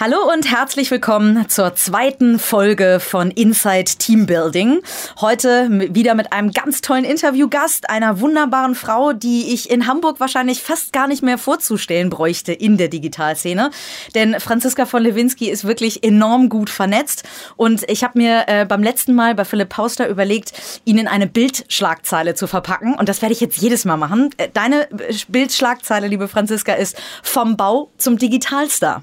[0.00, 4.78] Hallo und herzlich willkommen zur zweiten Folge von Inside Team Building.
[5.20, 10.62] Heute wieder mit einem ganz tollen Interviewgast, einer wunderbaren Frau, die ich in Hamburg wahrscheinlich
[10.62, 13.72] fast gar nicht mehr vorzustellen bräuchte in der Digitalszene.
[14.14, 17.24] Denn Franziska von Lewinsky ist wirklich enorm gut vernetzt.
[17.56, 20.52] Und ich habe mir äh, beim letzten Mal bei Philipp Pauster überlegt,
[20.84, 22.94] ihn in eine Bildschlagzeile zu verpacken.
[22.94, 24.30] Und das werde ich jetzt jedes Mal machen.
[24.36, 24.86] Äh, deine
[25.26, 29.02] Bildschlagzeile, liebe Franziska, ist vom Bau zum Digitalstar.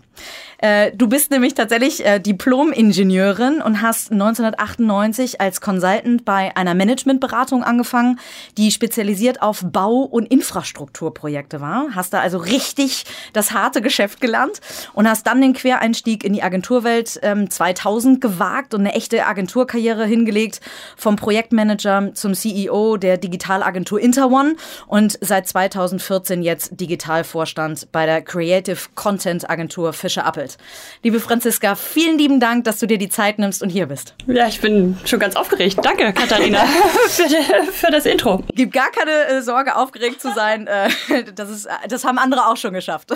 [0.66, 7.64] Äh, du bist nämlich tatsächlich äh, Diplom-Ingenieurin und hast 1998 als Consultant bei einer Managementberatung
[7.64, 8.20] angefangen,
[8.58, 11.90] die spezialisiert auf Bau- und Infrastrukturprojekte war.
[11.94, 14.62] Hast da also richtig das harte Geschäft gelernt
[14.94, 20.06] und hast dann den Quereinstieg in die Agenturwelt ähm, 2000 gewagt und eine echte Agenturkarriere
[20.06, 20.62] hingelegt,
[20.96, 24.56] vom Projektmanager zum CEO der Digitalagentur Interone
[24.88, 30.58] und seit 2014 jetzt Digitalvorstand bei der Creative Content Agentur Fischer Appel doppelt.
[31.04, 34.16] Liebe Franziska, vielen lieben Dank, dass du dir die Zeit nimmst und hier bist.
[34.28, 35.78] Ja, ich bin schon ganz aufgeregt.
[35.84, 36.66] Danke, Katharina,
[37.08, 38.44] für, für, das Intro.
[38.54, 40.68] Gibt gar keine äh, Sorge, aufgeregt zu sein.
[40.68, 40.90] Äh,
[41.36, 43.12] das, ist, das haben andere auch schon geschafft.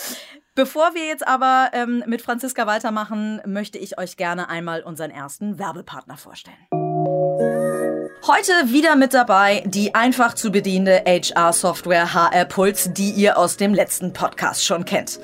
[0.54, 5.58] Bevor wir jetzt aber ähm, mit Franziska weitermachen, möchte ich euch gerne einmal unseren ersten
[5.58, 6.85] Werbepartner vorstellen.
[8.26, 13.72] Heute wieder mit dabei die einfach zu bedienende HR-Software HR Puls, die ihr aus dem
[13.72, 15.20] letzten Podcast schon kennt.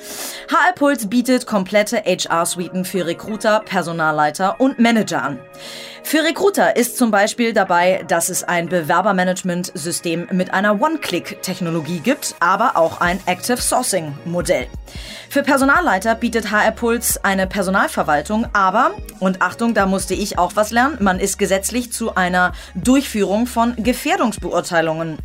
[0.48, 5.40] HR Puls bietet komplette HR-Suiten für Recruiter, Personalleiter und Manager an.
[6.04, 12.76] Für Recruiter ist zum Beispiel dabei, dass es ein Bewerbermanagement-System mit einer One-Click-Technologie gibt, aber
[12.76, 14.66] auch ein Active Sourcing-Modell.
[15.30, 20.70] Für Personalleiter bietet HR Puls eine Personalverwaltung, aber, und Achtung, da musste ich auch was
[20.72, 25.18] lernen, man ist gesetzlich zu einer Durchführung von Gefährdungsbeurteilungen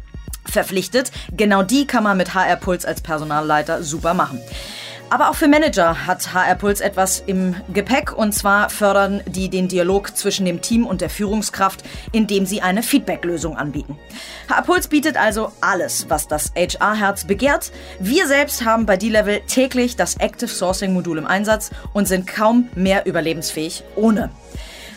[0.46, 1.12] verpflichtet.
[1.36, 4.40] Genau die kann man mit HR Puls als Personalleiter super machen.
[5.10, 9.70] Aber auch für Manager hat HR Puls etwas im Gepäck und zwar fördern die den
[9.70, 13.98] Dialog zwischen dem Team und der Führungskraft, indem sie eine Feedback-Lösung anbieten.
[14.50, 17.72] HR Puls bietet also alles, was das HR-Herz begehrt.
[18.00, 22.68] Wir selbst haben bei D-Level täglich das Active Sourcing Modul im Einsatz und sind kaum
[22.76, 24.30] mehr überlebensfähig ohne.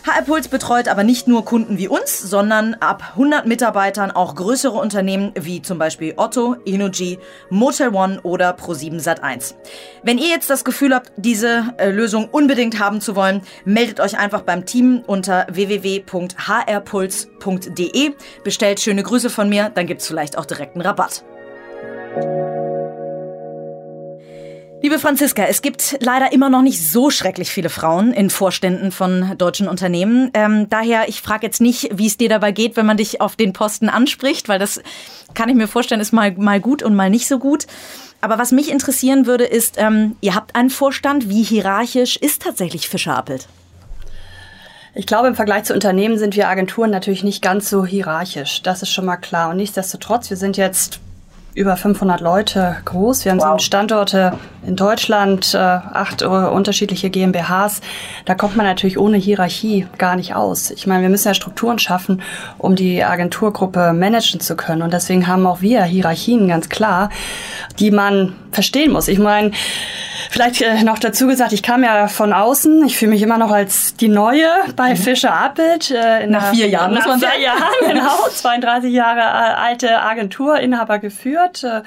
[0.02, 4.78] HR Puls betreut aber nicht nur Kunden wie uns, sondern ab 100 Mitarbeitern auch größere
[4.78, 7.18] Unternehmen wie zum Beispiel Otto, Energy,
[7.50, 9.56] Motel One oder Pro7 Sat1.
[10.02, 14.18] Wenn ihr jetzt das Gefühl habt, diese äh, Lösung unbedingt haben zu wollen, meldet euch
[14.18, 18.12] einfach beim Team unter www.hrpuls.de.
[18.42, 21.24] Bestellt schöne Grüße von mir, dann gibt's vielleicht auch direkt einen Rabatt.
[24.82, 29.36] Liebe Franziska, es gibt leider immer noch nicht so schrecklich viele Frauen in Vorständen von
[29.36, 30.30] deutschen Unternehmen.
[30.32, 33.36] Ähm, daher, ich frage jetzt nicht, wie es dir dabei geht, wenn man dich auf
[33.36, 34.80] den Posten anspricht, weil das
[35.34, 37.66] kann ich mir vorstellen, ist mal, mal gut und mal nicht so gut.
[38.22, 41.28] Aber was mich interessieren würde, ist, ähm, ihr habt einen Vorstand.
[41.28, 43.48] Wie hierarchisch ist tatsächlich Fischer Appelt?
[44.94, 48.62] Ich glaube, im Vergleich zu Unternehmen sind wir Agenturen natürlich nicht ganz so hierarchisch.
[48.62, 49.50] Das ist schon mal klar.
[49.50, 51.00] Und nichtsdestotrotz, wir sind jetzt
[51.54, 53.24] über 500 Leute groß.
[53.24, 53.46] Wir haben wow.
[53.48, 57.80] sieben Standorte in Deutschland, äh, acht äh, unterschiedliche GmbHs.
[58.24, 60.70] Da kommt man natürlich ohne Hierarchie gar nicht aus.
[60.70, 62.22] Ich meine, wir müssen ja Strukturen schaffen,
[62.58, 64.82] um die Agenturgruppe managen zu können.
[64.82, 67.10] Und deswegen haben auch wir Hierarchien ganz klar,
[67.78, 69.08] die man verstehen muss.
[69.08, 69.52] Ich meine,
[70.30, 72.84] Vielleicht äh, noch dazu gesagt, ich kam ja von außen.
[72.86, 74.46] Ich fühle mich immer noch als die Neue
[74.76, 74.96] bei mhm.
[74.96, 75.90] Fischer Appelt.
[75.90, 77.32] Äh, nach vier Jahren, muss man sagen.
[77.34, 78.28] Vier Jahren, genau.
[78.32, 81.39] 32 Jahre alte Agenturinhaber geführt.
[81.64, 81.82] Äh,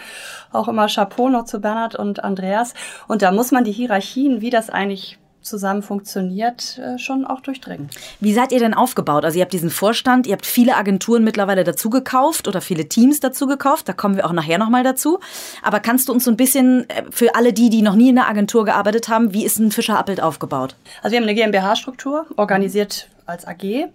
[0.51, 2.73] auch immer Chapeau noch zu Bernhard und Andreas.
[3.07, 7.89] Und da muss man die Hierarchien, wie das eigentlich zusammen funktioniert, äh, schon auch durchdringen.
[8.19, 9.25] Wie seid ihr denn aufgebaut?
[9.25, 13.19] Also ihr habt diesen Vorstand, ihr habt viele Agenturen mittlerweile dazu gekauft oder viele Teams
[13.19, 15.19] dazu gekauft, da kommen wir auch nachher nochmal dazu.
[15.61, 18.15] Aber kannst du uns so ein bisschen äh, für alle die, die noch nie in
[18.15, 20.75] der Agentur gearbeitet haben, wie ist ein Fischer Appelt aufgebaut?
[21.01, 23.87] Also wir haben eine GmbH-Struktur, organisiert als AG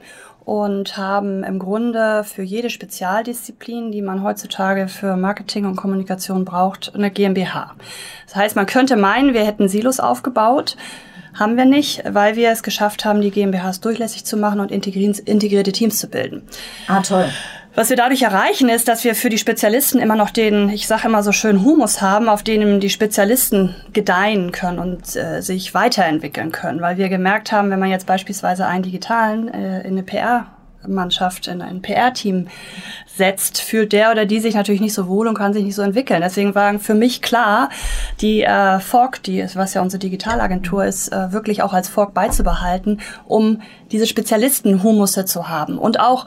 [0.45, 6.95] und haben im Grunde für jede Spezialdisziplin, die man heutzutage für Marketing und Kommunikation braucht,
[6.95, 7.75] eine GmbH.
[8.27, 10.77] Das heißt, man könnte meinen, wir hätten Silos aufgebaut.
[11.35, 15.73] Haben wir nicht, weil wir es geschafft haben, die GmbHs durchlässig zu machen und integrierte
[15.73, 16.43] Teams zu bilden.
[16.89, 17.29] Ah, toll.
[17.79, 21.07] Was wir dadurch erreichen, ist, dass wir für die Spezialisten immer noch den, ich sage
[21.07, 26.51] immer so schön, Humus haben, auf dem die Spezialisten gedeihen können und äh, sich weiterentwickeln
[26.51, 26.81] können.
[26.81, 30.47] Weil wir gemerkt haben, wenn man jetzt beispielsweise einen digitalen äh, in eine PR
[30.89, 32.49] Mannschaft in ein PR-Team
[33.07, 35.83] setzt, fühlt der oder die sich natürlich nicht so wohl und kann sich nicht so
[35.83, 36.21] entwickeln.
[36.21, 37.69] Deswegen war für mich klar,
[38.21, 43.01] die äh, Fork, die, was ja unsere Digitalagentur ist, äh, wirklich auch als Fork beizubehalten,
[43.27, 43.61] um
[43.93, 46.27] diese Spezialisten-Humusse zu haben und auch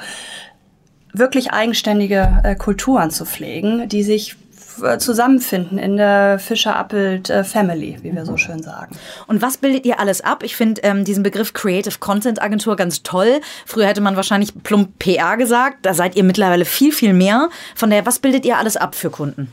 [1.13, 4.35] wirklich eigenständige äh, Kulturen zu pflegen, die sich
[4.83, 8.95] äh, zusammenfinden in der Fischer-Appelt äh, Family, wie wir so schön sagen.
[9.27, 10.43] Und was bildet ihr alles ab?
[10.43, 13.41] Ich finde ähm, diesen Begriff Creative Content Agentur ganz toll.
[13.65, 15.79] Früher hätte man wahrscheinlich plump PR gesagt.
[15.85, 17.49] Da seid ihr mittlerweile viel, viel mehr.
[17.75, 19.51] Von daher, was bildet ihr alles ab für Kunden?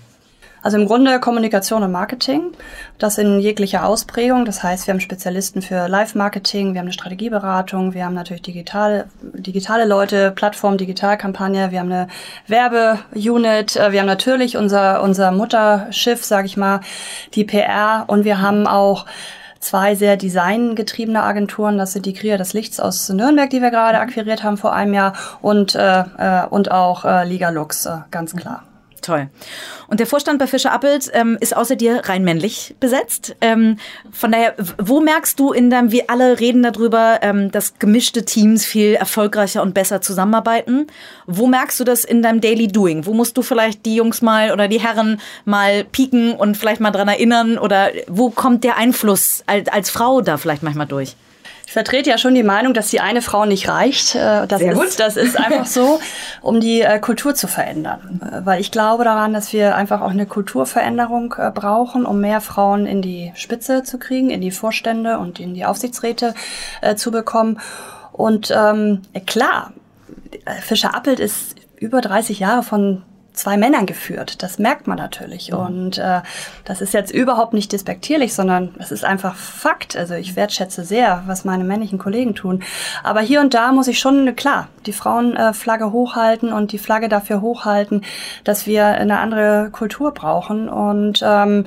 [0.62, 2.52] Also im Grunde Kommunikation und Marketing,
[2.98, 4.44] das in jeglicher Ausprägung.
[4.44, 9.06] Das heißt, wir haben Spezialisten für Live-Marketing, wir haben eine Strategieberatung, wir haben natürlich digitale,
[9.22, 12.08] digitale Leute, Plattform, Digitalkampagne, wir haben eine
[12.46, 16.80] Werbeunit, äh, wir haben natürlich unser, unser Mutterschiff, sage ich mal,
[17.34, 19.06] die PR und wir haben auch
[19.60, 21.78] zwei sehr designgetriebene Agenturen.
[21.78, 24.94] Das sind die Kria des Lichts aus Nürnberg, die wir gerade akquiriert haben vor einem
[24.94, 28.67] Jahr und, äh, äh und auch äh, Liga Lux, äh, ganz klar.
[29.08, 29.30] Toll.
[29.86, 33.36] Und der Vorstand bei Fischer Appelt ähm, ist außer dir rein männlich besetzt.
[33.40, 33.78] Ähm,
[34.12, 38.66] von daher, wo merkst du in deinem, wir alle reden darüber, ähm, dass gemischte Teams
[38.66, 40.88] viel erfolgreicher und besser zusammenarbeiten.
[41.26, 43.06] Wo merkst du das in deinem Daily Doing?
[43.06, 46.90] Wo musst du vielleicht die Jungs mal oder die Herren mal pieken und vielleicht mal
[46.90, 47.56] dran erinnern?
[47.56, 51.16] Oder wo kommt der Einfluss als, als Frau da vielleicht manchmal durch?
[51.68, 54.14] Ich vertrete ja schon die Meinung, dass die eine Frau nicht reicht.
[54.14, 55.00] Äh, das, Sehr ist, gut.
[55.00, 56.00] das ist einfach so,
[56.40, 58.22] um die äh, Kultur zu verändern.
[58.24, 62.86] Äh, weil ich glaube daran, dass wir einfach auch eine Kulturveränderung brauchen, um mehr Frauen
[62.86, 66.32] in die Spitze zu kriegen, in die Vorstände und in die Aufsichtsräte
[66.96, 67.60] zu bekommen.
[68.12, 69.74] Und ähm, klar,
[70.62, 73.02] Fischer Appelt ist über 30 Jahre von
[73.38, 74.42] zwei Männern geführt.
[74.42, 75.52] Das merkt man natürlich.
[75.52, 75.58] Mhm.
[75.58, 76.20] Und äh,
[76.64, 79.96] das ist jetzt überhaupt nicht despektierlich, sondern es ist einfach Fakt.
[79.96, 82.62] Also ich wertschätze sehr, was meine männlichen Kollegen tun.
[83.02, 87.08] Aber hier und da muss ich schon, klar, die Frauenflagge äh, hochhalten und die Flagge
[87.08, 88.04] dafür hochhalten,
[88.44, 90.68] dass wir eine andere Kultur brauchen.
[90.68, 91.66] Und ähm,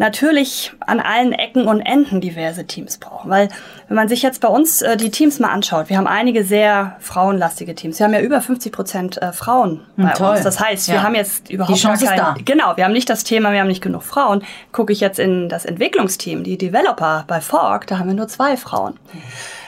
[0.00, 3.30] natürlich an allen Ecken und Enden diverse Teams brauchen.
[3.30, 3.50] Weil
[3.86, 6.96] wenn man sich jetzt bei uns äh, die Teams mal anschaut, wir haben einige sehr
[7.00, 7.98] frauenlastige Teams.
[7.98, 10.30] Wir haben ja über 50 Prozent äh, Frauen hm, bei Toll.
[10.30, 10.42] uns.
[10.42, 10.94] Das heißt, ja.
[10.94, 12.36] wir haben jetzt überhaupt die Chance gar kein, da.
[12.44, 14.42] Genau, wir haben nicht das Thema, wir haben nicht genug Frauen.
[14.72, 18.56] Gucke ich jetzt in das Entwicklungsteam, die Developer bei Fork, da haben wir nur zwei
[18.56, 18.98] Frauen.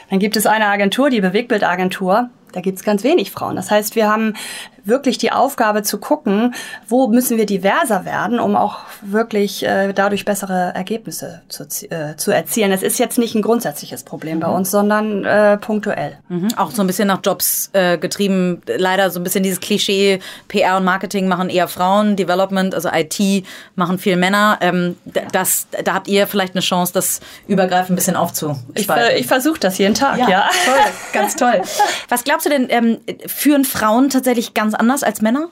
[0.09, 3.55] Dann gibt es eine Agentur, die Bewegbildagentur, da gibt es ganz wenig Frauen.
[3.55, 4.35] Das heißt, wir haben
[4.85, 6.53] wirklich die Aufgabe zu gucken,
[6.87, 12.31] wo müssen wir diverser werden, um auch wirklich äh, dadurch bessere Ergebnisse zu, äh, zu
[12.31, 12.71] erzielen.
[12.71, 14.41] Es ist jetzt nicht ein grundsätzliches Problem mhm.
[14.41, 16.17] bei uns, sondern äh, punktuell.
[16.29, 16.49] Mhm.
[16.57, 18.61] Auch so ein bisschen nach Jobs äh, getrieben.
[18.65, 23.45] Leider so ein bisschen dieses Klischee, PR und Marketing machen eher Frauen, Development, also IT
[23.75, 24.57] machen viel Männer.
[24.61, 24.97] Ähm,
[25.31, 29.15] das, da habt ihr vielleicht eine Chance, das übergreifend ein bisschen aufzuspalten.
[29.15, 30.29] Ich, ich versuche das jeden Tag, ja.
[30.29, 30.49] ja.
[30.65, 31.61] Toll, ganz toll.
[32.09, 35.49] Was glaubst du denn, ähm, führen Frauen tatsächlich ganz anders als Männer?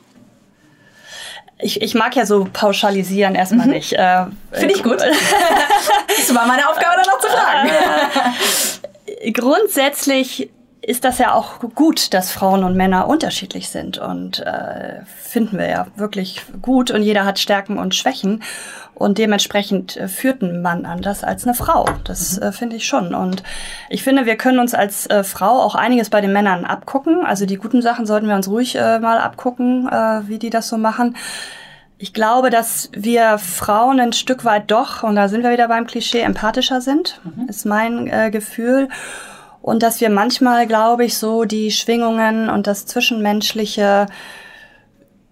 [1.59, 3.73] Ich, ich mag ja so pauschalisieren erstmal mhm.
[3.73, 3.93] nicht.
[3.93, 4.99] Äh, Finde ich gut.
[6.07, 7.69] das war meine Aufgabe, dann noch zu fragen.
[9.05, 10.49] Äh, grundsätzlich
[10.83, 15.69] ist das ja auch gut, dass Frauen und Männer unterschiedlich sind und äh, finden wir
[15.69, 18.41] ja wirklich gut und jeder hat Stärken und Schwächen
[18.95, 21.85] und dementsprechend äh, führt ein Mann anders als eine Frau.
[22.03, 22.43] Das mhm.
[22.43, 23.43] äh, finde ich schon und
[23.89, 27.25] ich finde, wir können uns als äh, Frau auch einiges bei den Männern abgucken.
[27.25, 30.67] Also die guten Sachen sollten wir uns ruhig äh, mal abgucken, äh, wie die das
[30.67, 31.15] so machen.
[31.99, 35.85] Ich glaube, dass wir Frauen ein Stück weit doch, und da sind wir wieder beim
[35.85, 37.47] Klischee, empathischer sind, mhm.
[37.47, 38.89] ist mein äh, Gefühl
[39.61, 44.07] und dass wir manchmal, glaube ich, so die Schwingungen und das Zwischenmenschliche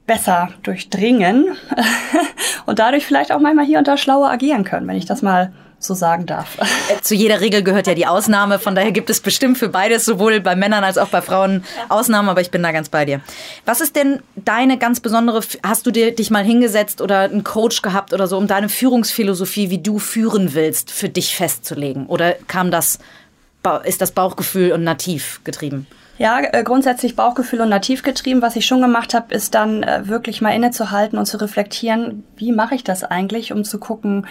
[0.05, 1.55] besser durchdringen
[2.65, 5.53] und dadurch vielleicht auch manchmal hier und da schlauer agieren können, wenn ich das mal
[5.79, 6.57] so sagen darf.
[7.01, 10.39] Zu jeder Regel gehört ja die Ausnahme, von daher gibt es bestimmt für beides, sowohl
[10.41, 13.21] bei Männern als auch bei Frauen Ausnahmen, aber ich bin da ganz bei dir.
[13.65, 17.81] Was ist denn deine ganz besondere, hast du dir, dich mal hingesetzt oder einen Coach
[17.81, 22.07] gehabt oder so, um deine Führungsphilosophie, wie du führen willst, für dich festzulegen?
[22.07, 22.99] Oder kam das
[23.83, 25.87] ist das Bauchgefühl und nativ getrieben?
[26.17, 28.41] Ja, äh, grundsätzlich Bauchgefühl und nativ getrieben.
[28.41, 32.51] Was ich schon gemacht habe, ist dann äh, wirklich mal innezuhalten und zu reflektieren, wie
[32.51, 34.27] mache ich das eigentlich, um zu gucken,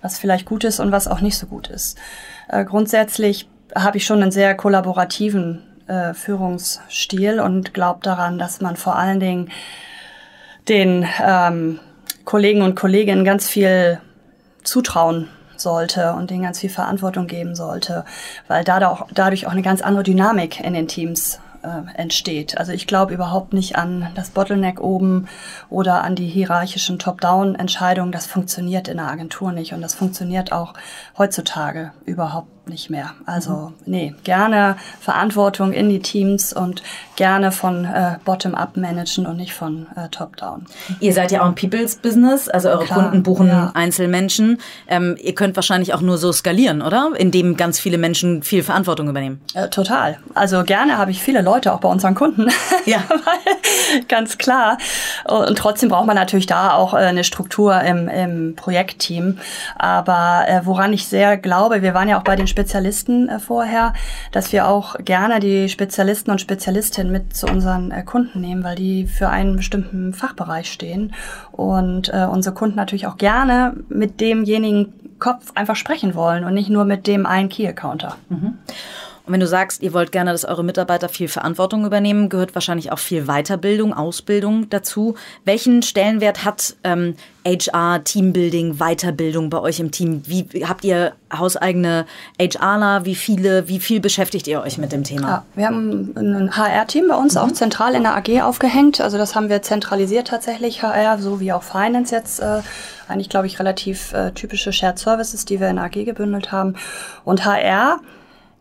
[0.00, 1.98] was vielleicht gut ist und was auch nicht so gut ist.
[2.48, 5.62] Äh, grundsätzlich habe ich schon einen sehr kollaborativen
[6.14, 9.52] Führungsstil und glaube daran, dass man vor allen Dingen
[10.68, 11.78] den ähm,
[12.24, 14.00] Kollegen und Kolleginnen ganz viel
[14.64, 15.28] zutrauen
[15.60, 18.04] sollte und denen ganz viel Verantwortung geben sollte,
[18.48, 22.58] weil dadurch auch eine ganz andere Dynamik in den Teams äh, entsteht.
[22.58, 25.26] Also ich glaube überhaupt nicht an das Bottleneck oben
[25.68, 28.12] oder an die hierarchischen Top-Down-Entscheidungen.
[28.12, 30.74] Das funktioniert in der Agentur nicht und das funktioniert auch
[31.18, 33.12] heutzutage überhaupt nicht mehr.
[33.24, 36.82] Also nee, gerne Verantwortung in die Teams und
[37.16, 40.66] gerne von äh, Bottom-up managen und nicht von äh, Top-down.
[41.00, 43.70] Ihr seid ja auch ein People's Business, also eure Klar, Kunden buchen ja.
[43.74, 44.58] Einzelmenschen.
[44.88, 47.12] Ähm, ihr könnt wahrscheinlich auch nur so skalieren, oder?
[47.16, 49.40] Indem ganz viele Menschen viel Verantwortung übernehmen.
[49.54, 50.18] Äh, total.
[50.34, 52.48] Also gerne habe ich viele Leute auch bei unseren Kunden.
[52.84, 53.02] Ja.
[54.08, 54.78] ganz klar.
[55.24, 59.38] Und trotzdem braucht man natürlich da auch äh, eine Struktur im, im Projektteam.
[59.76, 63.92] Aber äh, woran ich sehr glaube, wir waren ja auch bei den Spezialisten äh, vorher,
[64.32, 68.76] dass wir auch gerne die Spezialisten und Spezialistinnen mit zu unseren äh, Kunden nehmen, weil
[68.76, 71.12] die für einen bestimmten Fachbereich stehen
[71.52, 76.70] und äh, unsere Kunden natürlich auch gerne mit demjenigen Kopf einfach sprechen wollen und nicht
[76.70, 78.16] nur mit dem einen Key-Accounter.
[78.30, 78.54] Mhm.
[79.26, 82.92] Und wenn du sagst, ihr wollt gerne, dass eure Mitarbeiter viel Verantwortung übernehmen, gehört wahrscheinlich
[82.92, 85.16] auch viel Weiterbildung, Ausbildung dazu.
[85.44, 90.22] Welchen Stellenwert hat ähm, HR, Teambuilding, Weiterbildung bei euch im Team?
[90.26, 92.06] Wie habt ihr hauseigene
[92.40, 93.04] HRler?
[93.04, 95.28] Wie viele, wie viel beschäftigt ihr euch mit dem Thema?
[95.28, 97.40] Ja, wir haben ein HR-Team bei uns mhm.
[97.40, 99.00] auch zentral in der AG aufgehängt.
[99.00, 102.38] Also das haben wir zentralisiert tatsächlich, HR, so wie auch Finance jetzt.
[102.38, 102.62] Äh,
[103.08, 106.76] eigentlich, glaube ich, relativ äh, typische Shared Services, die wir in AG gebündelt haben.
[107.24, 107.98] Und HR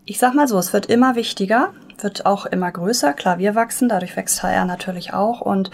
[0.05, 3.13] ich sag mal so, es wird immer wichtiger, wird auch immer größer.
[3.13, 5.71] Klar, wir wachsen, dadurch wächst HR natürlich auch und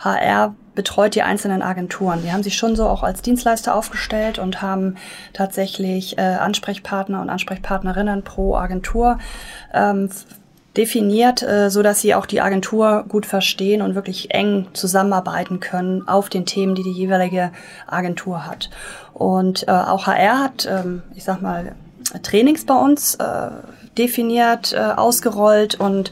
[0.00, 2.22] HR betreut die einzelnen Agenturen.
[2.22, 4.96] Die haben sich schon so auch als Dienstleister aufgestellt und haben
[5.32, 9.18] tatsächlich äh, Ansprechpartner und Ansprechpartnerinnen pro Agentur
[9.72, 10.08] ähm,
[10.76, 16.06] definiert, äh, so dass sie auch die Agentur gut verstehen und wirklich eng zusammenarbeiten können
[16.06, 17.52] auf den Themen, die die jeweilige
[17.86, 18.70] Agentur hat.
[19.12, 21.74] Und äh, auch HR hat, ähm, ich sag mal,
[22.22, 23.50] Trainings bei uns äh,
[23.96, 26.10] definiert, äh, ausgerollt und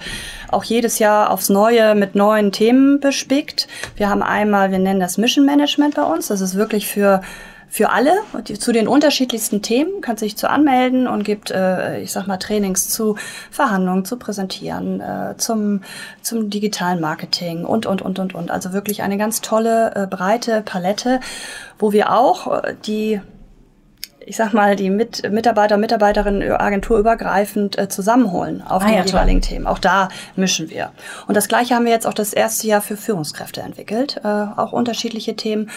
[0.51, 3.69] auch jedes Jahr aufs Neue mit neuen Themen bespickt.
[3.97, 6.29] Wir haben einmal, wir nennen das Mission Management bei uns.
[6.29, 7.23] Das ist wirklich für
[7.69, 8.13] für alle
[8.59, 12.89] zu den unterschiedlichsten Themen, kann sich zu anmelden und gibt, äh, ich sag mal, Trainings
[12.89, 13.17] zu
[13.51, 15.83] Verhandlungen, zu Präsentieren, äh, zum,
[16.23, 18.51] zum digitalen Marketing und, und, und, und, und.
[18.51, 21.21] Also wirklich eine ganz tolle, äh, breite Palette,
[21.79, 23.21] wo wir auch äh, die
[24.27, 29.41] ich sag mal, die Mit Mitarbeiter, Mitarbeiterinnen agenturübergreifend äh, zusammenholen auf ah, die ja, jeweiligen
[29.41, 29.51] toll.
[29.51, 29.67] Themen.
[29.67, 30.91] Auch da mischen wir.
[31.29, 34.73] Und das Gleiche haben wir jetzt auch das erste Jahr für Führungskräfte entwickelt, äh, auch
[34.73, 35.71] unterschiedliche Themen.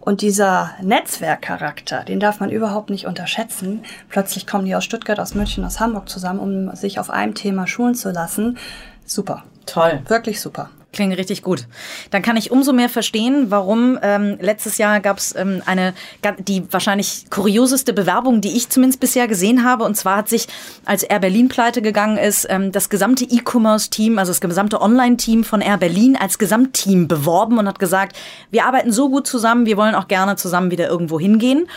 [0.00, 3.84] Und dieser Netzwerkcharakter, den darf man überhaupt nicht unterschätzen.
[4.08, 7.68] Plötzlich kommen die aus Stuttgart, aus München, aus Hamburg zusammen, um sich auf einem Thema
[7.68, 8.58] schulen zu lassen.
[9.06, 9.44] Super.
[9.64, 10.00] Toll.
[10.08, 10.70] Wirklich super.
[10.92, 11.66] Klingt richtig gut.
[12.10, 15.94] Dann kann ich umso mehr verstehen, warum ähm, letztes Jahr gab es ähm, eine,
[16.38, 19.84] die wahrscheinlich kurioseste Bewerbung, die ich zumindest bisher gesehen habe.
[19.84, 20.48] Und zwar hat sich,
[20.84, 25.62] als Air Berlin pleite gegangen ist, ähm, das gesamte E-Commerce-Team, also das gesamte Online-Team von
[25.62, 28.14] Air Berlin als Gesamtteam beworben und hat gesagt,
[28.50, 31.68] wir arbeiten so gut zusammen, wir wollen auch gerne zusammen wieder irgendwo hingehen.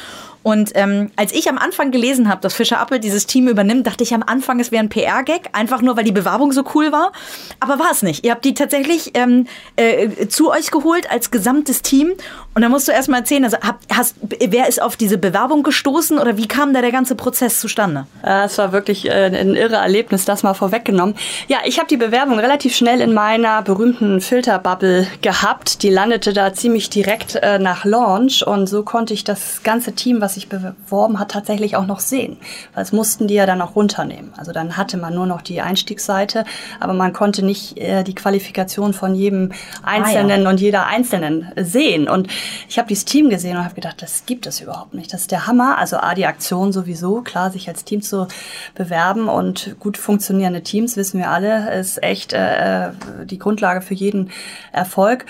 [0.46, 4.04] Und ähm, als ich am Anfang gelesen habe, dass Fischer Appel dieses Team übernimmt, dachte
[4.04, 7.14] ich am Anfang, es wäre ein PR-Gag, einfach nur, weil die Bewerbung so cool war.
[7.60, 8.24] Aber war es nicht.
[8.24, 12.14] Ihr habt die tatsächlich ähm, äh, zu euch geholt als gesamtes Team.
[12.54, 15.64] Und da musst du erst mal erzählen, also hab, hast, wer ist auf diese Bewerbung
[15.64, 18.06] gestoßen oder wie kam da der ganze Prozess zustande?
[18.22, 21.16] Es war wirklich äh, ein irre Erlebnis, das mal vorweggenommen.
[21.48, 25.82] Ja, ich habe die Bewerbung relativ schnell in meiner berühmten Filterbubble gehabt.
[25.82, 30.22] Die landete da ziemlich direkt äh, nach Launch und so konnte ich das ganze Team,
[30.22, 32.38] was sich beworben hat, tatsächlich auch noch sehen.
[32.74, 34.32] Weil es mussten die ja dann auch runternehmen.
[34.38, 36.46] Also dann hatte man nur noch die Einstiegsseite,
[36.80, 39.51] aber man konnte nicht äh, die Qualifikation von jedem
[39.84, 40.50] Einzelnen ah, ja.
[40.50, 42.08] und jeder Einzelnen sehen.
[42.08, 42.27] Und
[42.70, 45.12] ich habe dieses Team gesehen und habe gedacht, das gibt es überhaupt nicht.
[45.12, 45.77] Das ist der Hammer.
[45.77, 48.27] Also A, die Aktion sowieso, klar, sich als Team zu
[48.75, 52.92] bewerben und gut funktionierende Teams, wissen wir alle, ist echt äh, äh
[53.25, 54.30] die Grundlage für jeden
[54.72, 55.25] Erfolg.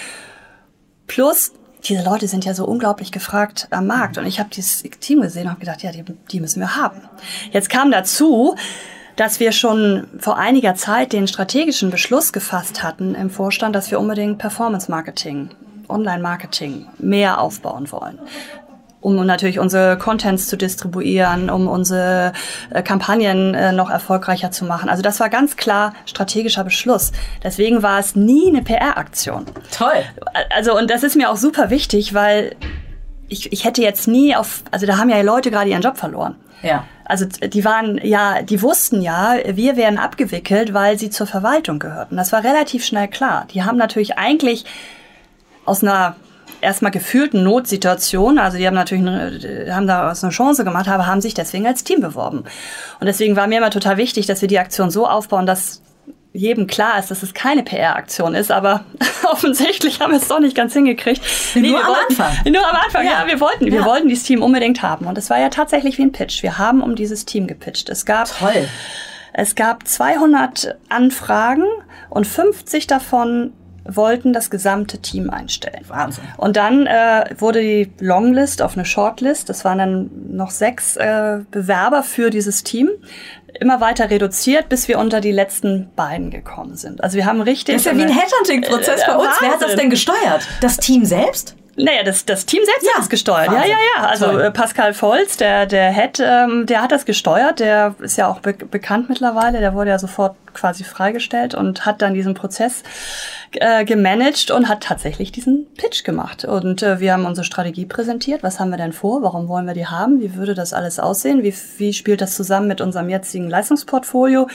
[1.07, 1.53] Plus
[1.87, 4.17] diese Leute sind ja so unglaublich gefragt am Markt.
[4.17, 7.01] Und ich habe dieses Team gesehen und habe gedacht, ja, die, die müssen wir haben.
[7.51, 8.55] Jetzt kam dazu,
[9.15, 13.99] dass wir schon vor einiger Zeit den strategischen Beschluss gefasst hatten im Vorstand, dass wir
[13.99, 15.49] unbedingt Performance Marketing,
[15.87, 18.19] Online Marketing mehr aufbauen wollen
[19.05, 22.33] um natürlich unsere Contents zu distribuieren, um unsere
[22.71, 24.89] äh, Kampagnen äh, noch erfolgreicher zu machen.
[24.89, 27.11] Also das war ganz klar strategischer Beschluss.
[27.43, 29.45] Deswegen war es nie eine PR-Aktion.
[29.71, 30.03] Toll.
[30.49, 32.55] Also und das ist mir auch super wichtig, weil
[33.27, 36.35] ich, ich hätte jetzt nie auf, also da haben ja Leute gerade ihren Job verloren.
[36.63, 36.85] Ja.
[37.05, 42.17] Also die waren ja, die wussten ja, wir werden abgewickelt, weil sie zur Verwaltung gehörten.
[42.17, 43.45] Das war relativ schnell klar.
[43.53, 44.65] Die haben natürlich eigentlich
[45.63, 46.15] aus einer
[46.61, 51.21] erstmal gefühlten Notsituation, also die haben natürlich eine, haben daraus eine Chance gemacht, aber haben
[51.21, 52.43] sich deswegen als Team beworben.
[52.99, 55.81] Und deswegen war mir immer total wichtig, dass wir die Aktion so aufbauen, dass
[56.35, 58.83] jedem klar ist, dass es keine PR-Aktion ist, aber
[59.31, 61.21] offensichtlich haben wir es doch nicht ganz hingekriegt.
[61.55, 62.35] Nee, nur am wollten, Anfang.
[62.51, 63.21] Nur am Anfang, ja.
[63.21, 63.71] ja wir wollten, ja.
[63.71, 65.05] wir wollten dieses Team unbedingt haben.
[65.05, 66.43] Und es war ja tatsächlich wie ein Pitch.
[66.43, 67.89] Wir haben um dieses Team gepitcht.
[67.89, 68.67] Es gab, Toll.
[69.31, 71.65] Es gab 200 Anfragen
[72.09, 73.53] und 50 davon
[73.87, 75.85] wollten das gesamte Team einstellen.
[75.87, 76.23] Wahnsinn.
[76.37, 79.49] Und dann äh, wurde die Longlist auf eine Shortlist.
[79.49, 82.89] Das waren dann noch sechs äh, Bewerber für dieses Team
[83.59, 87.03] immer weiter reduziert, bis wir unter die letzten beiden gekommen sind.
[87.03, 87.75] Also wir haben richtig.
[87.75, 89.27] Das ist ja wie ein Headhunting-Prozess äh, bei uns.
[89.27, 89.37] Wahnsinn.
[89.41, 90.47] Wer hat das denn gesteuert?
[90.61, 91.55] Das Team selbst?
[91.77, 92.93] Naja, das, das Team selbst ja.
[92.93, 93.47] hat es gesteuert.
[93.47, 93.71] Wahnsinn.
[93.71, 94.07] Ja, ja, ja.
[94.07, 94.41] Also Toll.
[94.41, 97.59] Äh, Pascal Volz, der, der Head, ähm, der hat das gesteuert.
[97.59, 99.59] Der ist ja auch be bekannt mittlerweile.
[99.59, 102.83] Der wurde ja sofort quasi freigestellt und hat dann diesen Prozess
[103.51, 106.45] äh, gemanagt und hat tatsächlich diesen Pitch gemacht.
[106.45, 108.41] Und äh, wir haben unsere Strategie präsentiert.
[108.41, 109.21] Was haben wir denn vor?
[109.21, 110.21] Warum wollen wir die haben?
[110.21, 111.43] Wie würde das alles aussehen?
[111.43, 114.47] Wie, wie spielt das zusammen mit unserem jetzigen Leistungsportfolio?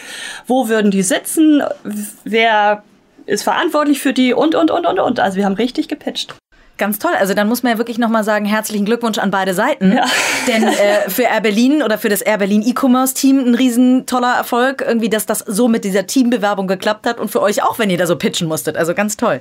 [0.46, 1.62] Wo würden die sitzen?
[2.24, 2.82] Wer
[3.26, 5.20] ist verantwortlich für die und, und, und, und, und.
[5.20, 6.34] Also wir haben richtig gepitcht.
[6.80, 7.12] Ganz toll.
[7.18, 9.92] Also dann muss man ja wirklich nochmal sagen, herzlichen Glückwunsch an beide Seiten.
[9.92, 10.06] Ja.
[10.48, 14.32] Denn äh, für Air Berlin oder für das Air Berlin E-Commerce Team ein riesen toller
[14.32, 17.90] Erfolg, irgendwie, dass das so mit dieser Teambewerbung geklappt hat und für euch auch, wenn
[17.90, 18.78] ihr da so pitchen musstet.
[18.78, 19.40] Also ganz toll.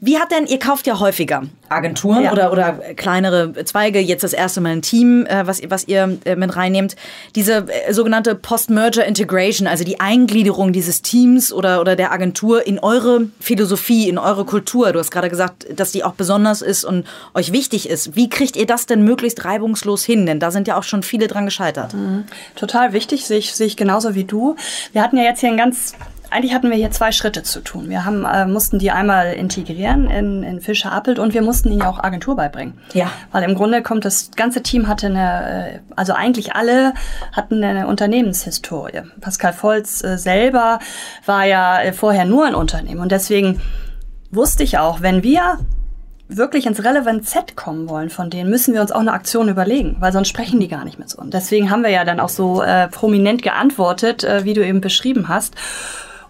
[0.00, 2.32] Wie hat denn, ihr kauft ja häufiger Agenturen ja.
[2.32, 6.36] oder, oder kleinere Zweige, jetzt das erste Mal ein Team, äh, was, was ihr äh,
[6.36, 6.96] mit reinnehmt.
[7.34, 12.78] Diese äh, sogenannte Post-Merger Integration, also die Eingliederung dieses Teams oder, oder der Agentur in
[12.78, 14.92] eure Philosophie, in eure Kultur.
[14.92, 18.16] Du hast gerade gesagt, dass die auch besonders ist und euch wichtig ist.
[18.16, 20.26] Wie kriegt ihr das denn möglichst reibungslos hin?
[20.26, 21.94] Denn da sind ja auch schon viele dran gescheitert.
[21.94, 22.24] Mhm.
[22.54, 24.56] Total wichtig, sehe ich, sehe ich genauso wie du.
[24.92, 25.94] Wir hatten ja jetzt hier ein ganz
[26.30, 27.88] eigentlich hatten wir hier zwei Schritte zu tun.
[27.88, 31.80] Wir haben, äh, mussten die einmal integrieren in, in Fischer Appelt und wir mussten ihnen
[31.80, 32.78] ja auch Agentur beibringen.
[32.94, 33.10] Ja.
[33.32, 36.94] Weil im Grunde kommt das ganze Team hatte eine, äh, also eigentlich alle
[37.32, 39.02] hatten eine Unternehmenshistorie.
[39.20, 40.80] Pascal Volz äh, selber
[41.24, 43.60] war ja äh, vorher nur ein Unternehmen und deswegen
[44.30, 45.58] wusste ich auch, wenn wir
[46.28, 49.96] wirklich ins Relevant Set kommen wollen von denen, müssen wir uns auch eine Aktion überlegen,
[50.00, 51.30] weil sonst sprechen die gar nicht mit uns.
[51.30, 55.28] Deswegen haben wir ja dann auch so äh, prominent geantwortet, äh, wie du eben beschrieben
[55.28, 55.54] hast.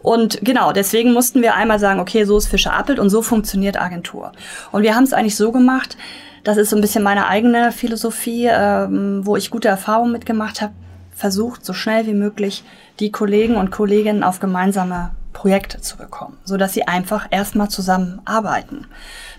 [0.00, 3.80] Und genau, deswegen mussten wir einmal sagen, okay, so ist Fischer Appelt und so funktioniert
[3.80, 4.32] Agentur.
[4.70, 5.96] Und wir haben es eigentlich so gemacht,
[6.44, 10.74] das ist so ein bisschen meine eigene Philosophie, ähm, wo ich gute Erfahrungen mitgemacht habe,
[11.10, 12.62] versucht, so schnell wie möglich
[13.00, 18.86] die Kollegen und Kolleginnen auf gemeinsame Projekte zu bekommen, so dass sie einfach erstmal zusammenarbeiten,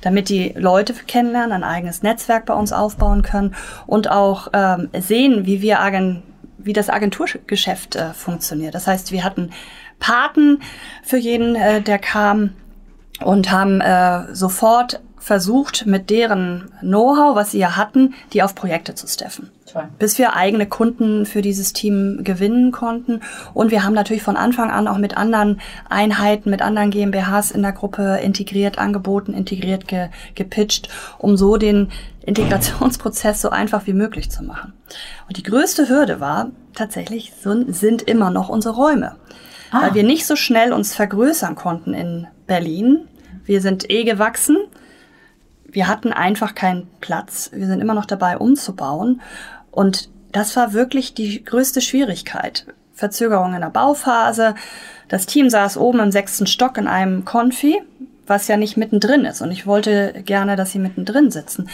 [0.02, 3.56] damit die Leute kennenlernen, ein eigenes Netzwerk bei uns aufbauen können
[3.88, 6.22] und auch ähm, sehen, wie wir Agen
[6.60, 8.76] wie das Agenturgeschäft äh, funktioniert.
[8.76, 9.52] Das heißt, wir hatten
[10.00, 10.60] Paten
[11.04, 12.54] für jeden, äh, der kam
[13.24, 18.96] und haben äh, sofort versucht, mit deren Know-how, was sie ja hatten, die auf Projekte
[18.96, 19.50] zu steffen.
[19.72, 19.88] Toll.
[20.00, 23.22] Bis wir eigene Kunden für dieses Team gewinnen konnten.
[23.54, 27.62] Und wir haben natürlich von Anfang an auch mit anderen Einheiten, mit anderen GmbHs in
[27.62, 31.90] der Gruppe integriert, angeboten, integriert, ge, gepitcht, um so den
[32.26, 34.74] Integrationsprozess so einfach wie möglich zu machen.
[35.28, 39.16] Und die größte Hürde war tatsächlich, sind immer noch unsere Räume
[39.72, 39.82] ah.
[39.84, 43.08] weil wir nicht so schnell uns vergrößern konnten in Berlin.
[43.46, 44.58] Wir sind eh gewachsen.
[45.78, 47.52] Wir hatten einfach keinen Platz.
[47.54, 49.22] Wir sind immer noch dabei, umzubauen.
[49.70, 52.66] Und das war wirklich die größte Schwierigkeit.
[52.94, 54.56] Verzögerung in der Bauphase.
[55.08, 57.80] Das Team saß oben im sechsten Stock in einem Konfi,
[58.26, 59.44] was ja nicht mittendrin ist.
[59.44, 61.70] Und ich wollte gerne, dass sie mittendrin sitzen.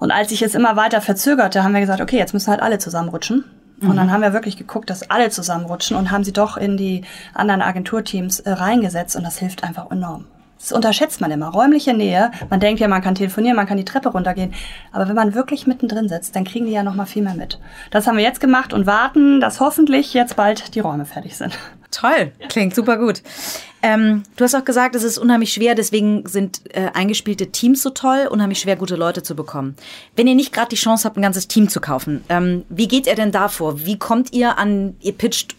[0.00, 2.78] Und als ich es immer weiter verzögerte, haben wir gesagt, okay, jetzt müssen halt alle
[2.78, 3.44] zusammenrutschen.
[3.80, 3.94] Und mhm.
[3.94, 7.62] dann haben wir wirklich geguckt, dass alle zusammenrutschen und haben sie doch in die anderen
[7.62, 10.24] Agenturteams äh, reingesetzt und das hilft einfach enorm.
[10.58, 11.48] Das unterschätzt man immer.
[11.48, 12.30] Räumliche Nähe.
[12.50, 14.54] Man denkt ja, man kann telefonieren, man kann die Treppe runtergehen.
[14.90, 17.60] Aber wenn man wirklich mittendrin sitzt, dann kriegen die ja noch mal viel mehr mit.
[17.90, 21.58] Das haben wir jetzt gemacht und warten, dass hoffentlich jetzt bald die Räume fertig sind.
[21.90, 23.22] Toll, klingt super gut.
[23.82, 27.90] Ähm, du hast auch gesagt, es ist unheimlich schwer, deswegen sind äh, eingespielte Teams so
[27.90, 29.76] toll, unheimlich schwer, gute Leute zu bekommen.
[30.16, 33.06] Wenn ihr nicht gerade die Chance habt, ein ganzes Team zu kaufen, ähm, wie geht
[33.06, 33.86] ihr denn da vor?
[33.86, 35.54] Wie kommt ihr an, ihr pitcht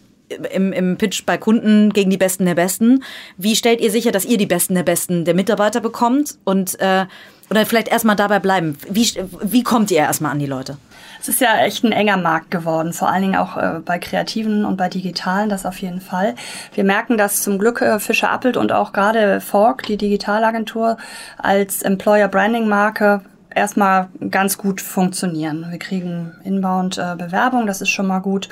[0.52, 3.02] im, im Pitch bei Kunden gegen die Besten der Besten.
[3.36, 6.38] Wie stellt ihr sicher, dass ihr die Besten der Besten der Mitarbeiter bekommt?
[6.44, 7.06] Und äh,
[7.50, 8.76] oder vielleicht erstmal dabei bleiben.
[8.90, 9.06] Wie,
[9.42, 10.76] wie kommt ihr erstmal an die Leute?
[11.20, 14.64] Es ist ja echt ein enger Markt geworden, vor allen Dingen auch äh, bei Kreativen
[14.64, 16.34] und bei Digitalen, das auf jeden Fall.
[16.74, 20.96] Wir merken, dass zum Glück äh, Fischer Appelt und auch gerade Fork, die Digitalagentur,
[21.36, 25.66] als Employer Branding Marke erstmal ganz gut funktionieren.
[25.70, 28.48] Wir kriegen Inbound äh, Bewerbung, das ist schon mal gut.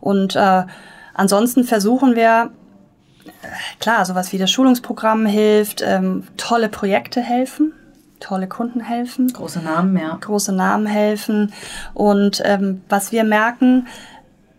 [0.00, 0.64] Und äh,
[1.18, 2.52] Ansonsten versuchen wir,
[3.80, 7.72] klar, sowas wie das Schulungsprogramm hilft, ähm, tolle Projekte helfen,
[8.20, 9.26] tolle Kunden helfen.
[9.32, 10.16] Große Namen, ja.
[10.20, 11.52] Große Namen helfen.
[11.92, 13.88] Und ähm, was wir merken,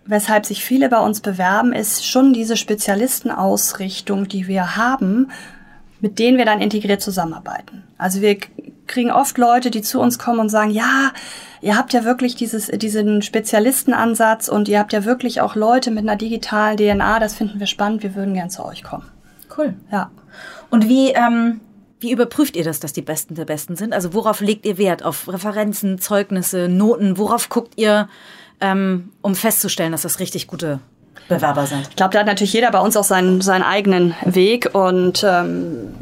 [0.06, 5.32] weshalb sich viele bei uns bewerben, ist schon diese Spezialistenausrichtung, die wir haben,
[6.02, 7.84] mit denen wir dann integriert zusammenarbeiten.
[7.98, 8.38] Also wir
[8.88, 11.12] kriegen oft Leute, die zu uns kommen und sagen, ja,
[11.62, 16.04] ihr habt ja wirklich dieses, diesen Spezialistenansatz und ihr habt ja wirklich auch Leute mit
[16.04, 19.06] einer digitalen DNA, das finden wir spannend, wir würden gern zu euch kommen.
[19.56, 19.76] Cool.
[19.92, 20.12] Ja.
[20.70, 21.62] Und wie, ähm,
[22.00, 23.94] wie überprüft ihr das, dass die Besten der Besten sind?
[23.94, 25.04] Also worauf legt ihr Wert?
[25.04, 27.18] Auf Referenzen, Zeugnisse, Noten?
[27.18, 28.08] Worauf guckt ihr,
[28.62, 30.80] ähm, um festzustellen, dass das richtig gute
[31.28, 31.88] Bewerber sind?
[31.90, 35.96] Ich glaube, da hat natürlich jeder bei uns auch seinen, seinen eigenen Weg und ähm,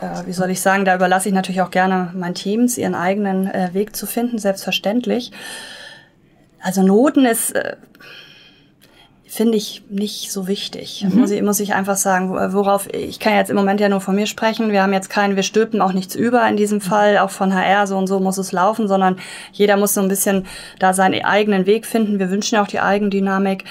[0.00, 3.46] äh, wie soll ich sagen, da überlasse ich natürlich auch gerne meinen Teams, ihren eigenen
[3.46, 5.32] äh, Weg zu finden, selbstverständlich.
[6.62, 7.76] Also Noten ist, äh,
[9.30, 11.06] finde ich nicht so wichtig.
[11.08, 11.20] Mhm.
[11.20, 14.16] Muss, ich, muss ich einfach sagen, worauf, ich kann jetzt im Moment ja nur von
[14.16, 14.72] mir sprechen.
[14.72, 17.86] Wir haben jetzt keinen, wir stülpen auch nichts über in diesem Fall, auch von HR,
[17.86, 19.16] so und so muss es laufen, sondern
[19.52, 20.46] jeder muss so ein bisschen
[20.80, 22.18] da seinen eigenen Weg finden.
[22.18, 23.64] Wir wünschen ja auch die Eigendynamik.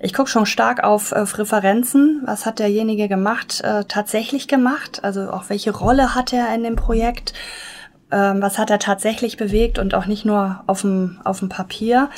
[0.00, 2.22] Ich gucke schon stark auf, auf Referenzen.
[2.24, 5.00] Was hat derjenige gemacht, äh, tatsächlich gemacht?
[5.02, 7.32] Also auch welche Rolle hat er in dem Projekt?
[8.12, 12.08] Ähm, was hat er tatsächlich bewegt und auch nicht nur auf dem, auf dem Papier.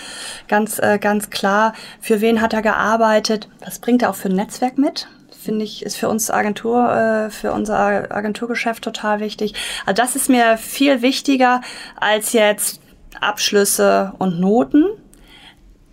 [0.47, 3.49] Ganz, äh, ganz klar, für wen hat er gearbeitet?
[3.65, 5.09] Was bringt er auch für ein Netzwerk mit?
[5.41, 7.79] Finde ich, ist für uns Agentur, äh, für unser
[8.15, 9.55] Agenturgeschäft total wichtig.
[9.87, 11.63] Also das ist mir viel wichtiger
[11.97, 12.83] als jetzt
[13.21, 14.85] Abschlüsse und Noten.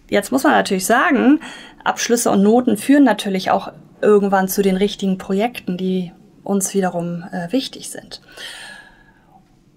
[0.09, 1.39] Jetzt muss man natürlich sagen,
[1.85, 3.71] Abschlüsse und Noten führen natürlich auch
[4.01, 6.11] irgendwann zu den richtigen Projekten, die
[6.43, 8.21] uns wiederum äh, wichtig sind.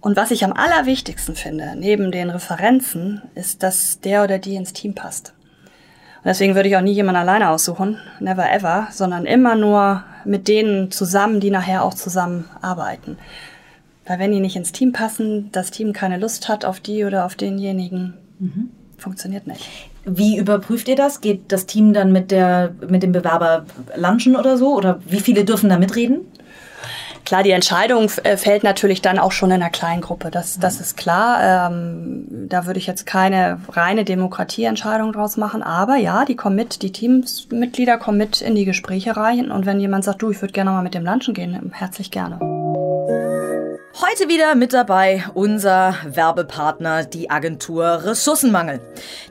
[0.01, 4.73] Und was ich am allerwichtigsten finde, neben den Referenzen, ist, dass der oder die ins
[4.73, 5.35] Team passt.
[6.19, 10.49] Und deswegen würde ich auch nie jemanden alleine aussuchen, never ever, sondern immer nur mit
[10.49, 13.19] denen zusammen, die nachher auch zusammen arbeiten.
[14.07, 17.25] Weil wenn die nicht ins Team passen, das Team keine Lust hat auf die oder
[17.25, 18.71] auf denjenigen, mhm.
[18.97, 19.69] funktioniert nicht.
[20.05, 21.21] Wie überprüft ihr das?
[21.21, 24.75] Geht das Team dann mit, der, mit dem Bewerber lunchen oder so?
[24.75, 26.21] Oder wie viele dürfen da mitreden?
[27.29, 30.31] Klar, die Entscheidung äh, fällt natürlich dann auch schon in einer kleinen Gruppe.
[30.31, 31.69] Das, das ist klar.
[31.71, 35.63] Ähm, da würde ich jetzt keine reine Demokratieentscheidung draus machen.
[35.63, 39.51] Aber ja, die kommen mit, die Teamsmitglieder kommen mit in die Gespräche rein.
[39.51, 42.39] Und wenn jemand sagt, du, ich würde gerne mal mit dem Lunchen gehen, herzlich gerne.
[44.01, 48.81] Heute wieder mit dabei unser Werbepartner, die Agentur Ressourcenmangel.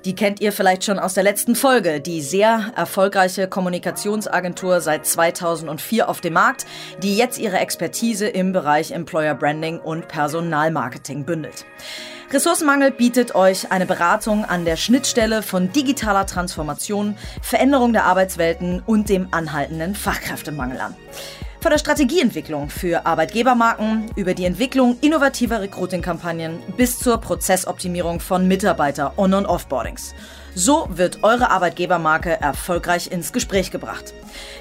[0.06, 2.00] Die kennt ihr vielleicht schon aus der letzten Folge.
[2.00, 6.66] Die sehr erfolgreiche Kommunikationsagentur seit 2004 auf dem Markt,
[7.02, 11.66] die jetzt ihre Expertise im Bereich Employer Branding und Personalmarketing bündelt.
[12.32, 19.08] Ressourcenmangel bietet euch eine Beratung an der Schnittstelle von digitaler Transformation, Veränderung der Arbeitswelten und
[19.08, 20.96] dem anhaltenden Fachkräftemangel an.
[21.68, 29.12] Von der Strategieentwicklung für Arbeitgebermarken über die Entwicklung innovativer Recruiting-Kampagnen bis zur Prozessoptimierung von Mitarbeiter-
[29.18, 30.16] On- und Offboardings.
[30.60, 34.16] So wird eure Arbeitgebermarke erfolgreich ins Gespräch gebracht.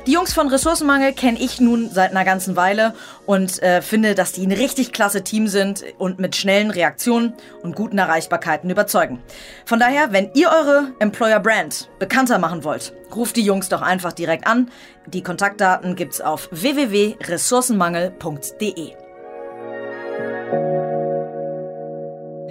[0.06, 2.92] Die Jungs von Ressourcenmangel kenne ich nun seit einer ganzen Weile
[3.24, 7.32] und äh, finde, dass die ein richtig klasse Team sind und mit schnellen Reaktionen
[7.62, 9.22] und guten Erreichbarkeiten überzeugen.
[9.64, 14.12] Von daher, wenn ihr eure Employer Brand bekannter machen wollt, ruft die Jungs doch einfach
[14.12, 14.70] direkt an.
[15.06, 19.05] Die Kontaktdaten gibt's auf www.ressourcenmangel.de.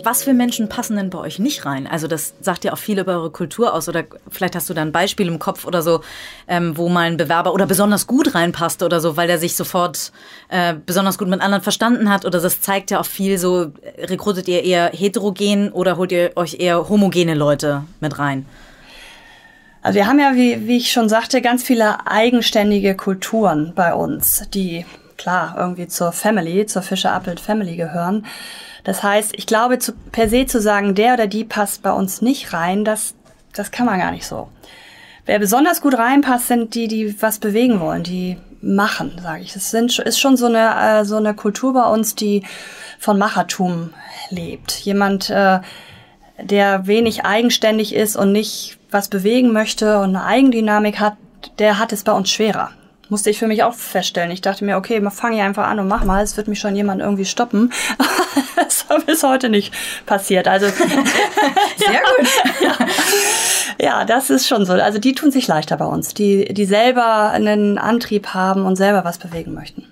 [0.05, 1.87] was für Menschen passen denn bei euch nicht rein?
[1.87, 3.89] Also das sagt ja auch viel über eure Kultur aus.
[3.89, 6.01] Oder vielleicht hast du da ein Beispiel im Kopf oder so,
[6.47, 10.11] ähm, wo mal ein Bewerber oder besonders gut reinpasste oder so, weil der sich sofort
[10.49, 12.25] äh, besonders gut mit anderen verstanden hat.
[12.25, 16.59] Oder das zeigt ja auch viel so, rekrutet ihr eher heterogen oder holt ihr euch
[16.59, 18.45] eher homogene Leute mit rein?
[19.81, 24.49] Also wir haben ja, wie, wie ich schon sagte, ganz viele eigenständige Kulturen bei uns,
[24.51, 24.83] die
[25.15, 28.25] klar irgendwie zur Family, zur Fischer Appelt Family gehören.
[28.85, 32.21] Das heißt, ich glaube, zu, per se zu sagen, der oder die passt bei uns
[32.21, 33.15] nicht rein, das,
[33.53, 34.47] das kann man gar nicht so.
[35.25, 39.55] Wer besonders gut reinpasst, sind die, die was bewegen wollen, die machen, sage ich.
[39.55, 42.43] Es sind, ist schon so eine, äh, so eine Kultur bei uns, die
[42.99, 43.89] von Machertum
[44.29, 44.71] lebt.
[44.71, 45.59] Jemand, äh,
[46.39, 51.15] der wenig eigenständig ist und nicht was bewegen möchte und eine Eigendynamik hat,
[51.59, 52.71] der hat es bei uns schwerer.
[53.09, 54.31] Musste ich für mich auch feststellen.
[54.31, 56.23] Ich dachte mir, okay, fang hier einfach an und mach mal.
[56.23, 57.71] Es wird mich schon jemand irgendwie stoppen.
[58.55, 59.73] das ist bis heute nicht
[60.05, 60.47] passiert.
[60.47, 60.67] Also
[61.77, 62.29] sehr gut.
[62.61, 62.77] ja.
[63.79, 64.73] ja, das ist schon so.
[64.73, 69.03] Also die tun sich leichter bei uns, die die selber einen Antrieb haben und selber
[69.05, 69.83] was bewegen möchten.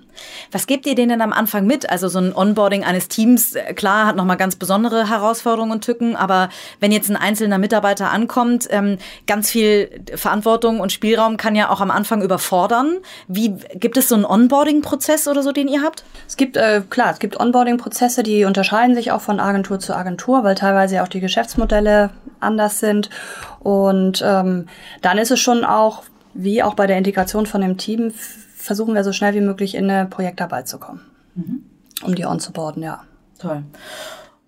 [0.54, 1.90] Was gebt ihr denen denn am Anfang mit?
[1.90, 6.16] Also so ein Onboarding eines Teams, äh, klar, hat nochmal ganz besondere Herausforderungen und Tücken,
[6.16, 11.70] aber wenn jetzt ein einzelner Mitarbeiter ankommt, ähm, ganz viel Verantwortung und Spielraum kann ja
[11.70, 12.98] auch am Anfang überfordern.
[13.28, 16.04] Wie gibt es so einen Onboarding-Prozess oder so, den ihr habt?
[16.28, 20.44] Es gibt, äh, klar, es gibt Onboarding-Prozesse, die unterscheiden sich auch von Agentur zu Agentur,
[20.44, 23.10] weil teilweise auch die Geschäftsmodelle anders sind.
[23.60, 24.68] Und ähm,
[25.02, 28.14] dann ist es schon auch, wie auch bei der Integration von dem Team,
[28.64, 31.02] versuchen wir so schnell wie möglich in eine Projektarbeit zu kommen,
[31.36, 31.64] mhm.
[32.04, 33.04] um die onzuboarden, ja.
[33.40, 33.64] Toll.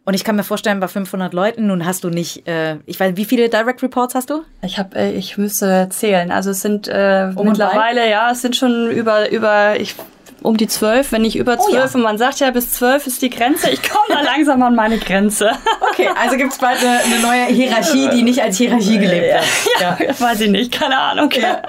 [0.06, 3.17] Und ich kann mir vorstellen, bei 500 Leuten, nun hast du nicht, äh, ich weiß,
[3.17, 4.43] wie viele Direct Reports hast du?
[4.62, 6.32] Ich habe, äh, ich müsste zählen.
[6.32, 9.95] Also es sind äh, um mittlerweile, ja, es sind schon über über ich
[10.43, 11.73] um die zwölf, wenn nicht über zwölf.
[11.73, 11.89] Oh, ja.
[11.95, 13.71] Und man sagt ja, bis zwölf ist die Grenze.
[13.71, 15.51] Ich komme da langsam an meine Grenze.
[15.97, 19.43] Okay, also gibt es bald eine, eine, neue Hierarchie, die nicht als Hierarchie gelebt wird.
[19.79, 20.19] Ja, ja.
[20.19, 21.31] weiß ich nicht, keine Ahnung.
[21.31, 21.62] Ja.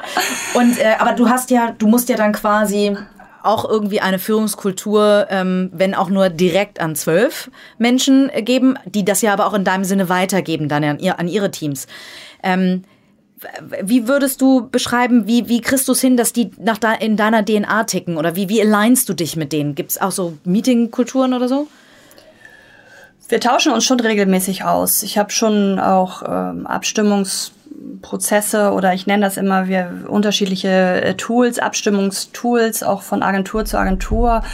[0.54, 2.96] Und äh, aber du hast ja, du musst ja dann quasi
[3.42, 9.22] auch irgendwie eine Führungskultur, ähm, wenn auch nur direkt an zwölf Menschen geben, die das
[9.22, 11.86] ja aber auch in deinem Sinne weitergeben dann an, ihr, an ihre Teams.
[12.42, 12.82] Ähm,
[13.82, 17.16] wie würdest du beschreiben, wie, wie kriegst du es hin, dass die nach da, in
[17.16, 18.16] deiner DNA ticken?
[18.16, 19.74] Oder wie, wie alignst du dich mit denen?
[19.74, 21.68] Gibt es auch so Meetingkulturen oder so?
[23.28, 25.02] Wir tauschen uns schon regelmäßig aus.
[25.02, 31.58] Ich habe schon auch ähm, Abstimmungsprozesse oder ich nenne das immer wir unterschiedliche äh, Tools,
[31.58, 34.44] Abstimmungstools, auch von Agentur zu Agentur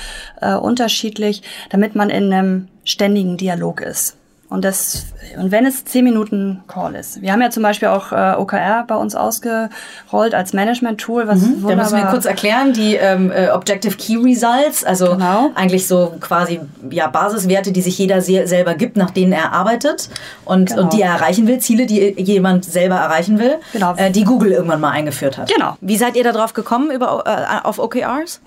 [0.41, 4.17] äh, unterschiedlich, damit man in einem ständigen Dialog ist.
[4.53, 5.07] Und, das,
[5.39, 7.23] und wenn es zehn Minuten Call ist.
[7.23, 11.27] Wir haben ja zum Beispiel auch äh, OKR bei uns ausgerollt als Management-Tool.
[11.27, 15.51] Was mhm, da müssen wir kurz erklären, die ähm, äh, Objective Key Results, also genau.
[15.55, 16.61] eigentlich so quasi
[16.91, 20.11] ja, Basiswerte, die sich jeder sehr, selber gibt, nach denen er arbeitet
[20.45, 20.83] und, genau.
[20.83, 23.95] und die er erreichen will, Ziele, die jemand selber erreichen will, genau.
[23.97, 25.51] äh, die Google irgendwann mal eingeführt hat.
[25.51, 25.79] Genau.
[25.81, 28.43] Wie seid ihr da drauf gekommen über, äh, auf OKRs?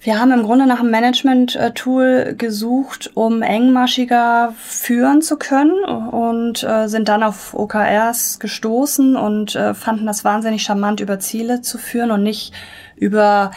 [0.00, 6.86] Wir haben im Grunde nach einem Management-Tool gesucht, um engmaschiger führen zu können und äh,
[6.86, 12.12] sind dann auf OKRs gestoßen und äh, fanden das wahnsinnig charmant, über Ziele zu führen
[12.12, 12.54] und nicht
[12.94, 13.50] über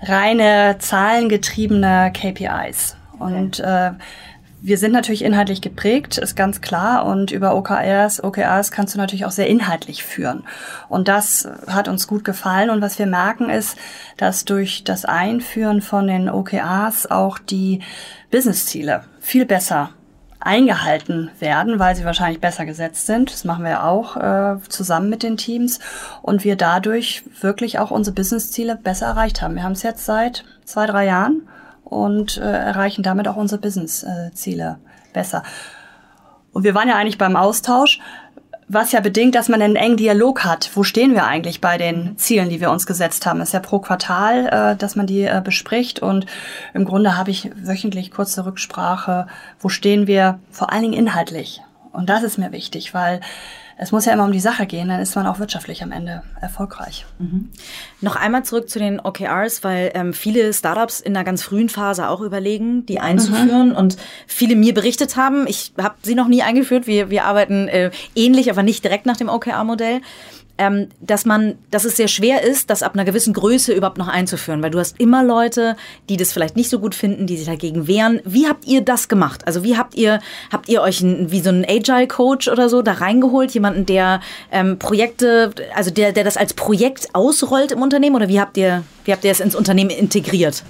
[0.00, 2.96] reine zahlengetriebene KPIs.
[3.18, 3.90] Und äh,
[4.62, 7.06] wir sind natürlich inhaltlich geprägt, ist ganz klar.
[7.06, 10.44] Und über OKRs, OKRs kannst du natürlich auch sehr inhaltlich führen.
[10.88, 12.70] Und das hat uns gut gefallen.
[12.70, 13.76] Und was wir merken ist,
[14.16, 17.80] dass durch das Einführen von den OKRs auch die
[18.30, 19.90] Businessziele viel besser
[20.40, 23.30] eingehalten werden, weil sie wahrscheinlich besser gesetzt sind.
[23.30, 25.80] Das machen wir auch äh, zusammen mit den Teams
[26.22, 29.54] und wir dadurch wirklich auch unsere Businessziele besser erreicht haben.
[29.54, 31.42] Wir haben es jetzt seit zwei, drei Jahren
[31.90, 34.78] und äh, erreichen damit auch unsere Business-Ziele
[35.12, 35.42] besser.
[36.52, 38.00] Und wir waren ja eigentlich beim Austausch,
[38.72, 40.70] was ja bedingt, dass man einen engen Dialog hat.
[40.74, 43.40] Wo stehen wir eigentlich bei den Zielen, die wir uns gesetzt haben?
[43.40, 46.00] Das ist ja pro Quartal, äh, dass man die äh, bespricht.
[46.00, 46.26] Und
[46.72, 49.26] im Grunde habe ich wöchentlich kurze Rücksprache.
[49.58, 50.38] Wo stehen wir?
[50.52, 51.60] Vor allen Dingen inhaltlich.
[51.92, 53.20] Und das ist mir wichtig, weil
[53.82, 56.22] es muss ja immer um die Sache gehen, dann ist man auch wirtschaftlich am Ende
[56.38, 57.06] erfolgreich.
[57.18, 57.48] Mhm.
[58.02, 62.10] Noch einmal zurück zu den OKRs, weil ähm, viele Startups in einer ganz frühen Phase
[62.10, 63.76] auch überlegen, die einzuführen mhm.
[63.76, 67.90] und viele mir berichtet haben, ich habe sie noch nie eingeführt, wir, wir arbeiten äh,
[68.14, 70.02] ähnlich, aber nicht direkt nach dem OKR-Modell
[70.60, 74.08] ähm, dass man, dass es sehr schwer ist, das ab einer gewissen Größe überhaupt noch
[74.08, 75.74] einzuführen, weil du hast immer Leute,
[76.10, 78.20] die das vielleicht nicht so gut finden, die sich dagegen wehren.
[78.26, 79.46] Wie habt ihr das gemacht?
[79.46, 80.20] Also wie habt ihr,
[80.52, 84.20] habt ihr euch ein, wie so einen Agile Coach oder so da reingeholt, jemanden, der
[84.52, 88.84] ähm, Projekte, also der, der das als Projekt ausrollt im Unternehmen oder wie habt ihr,
[89.06, 90.62] wie habt ihr es ins Unternehmen integriert?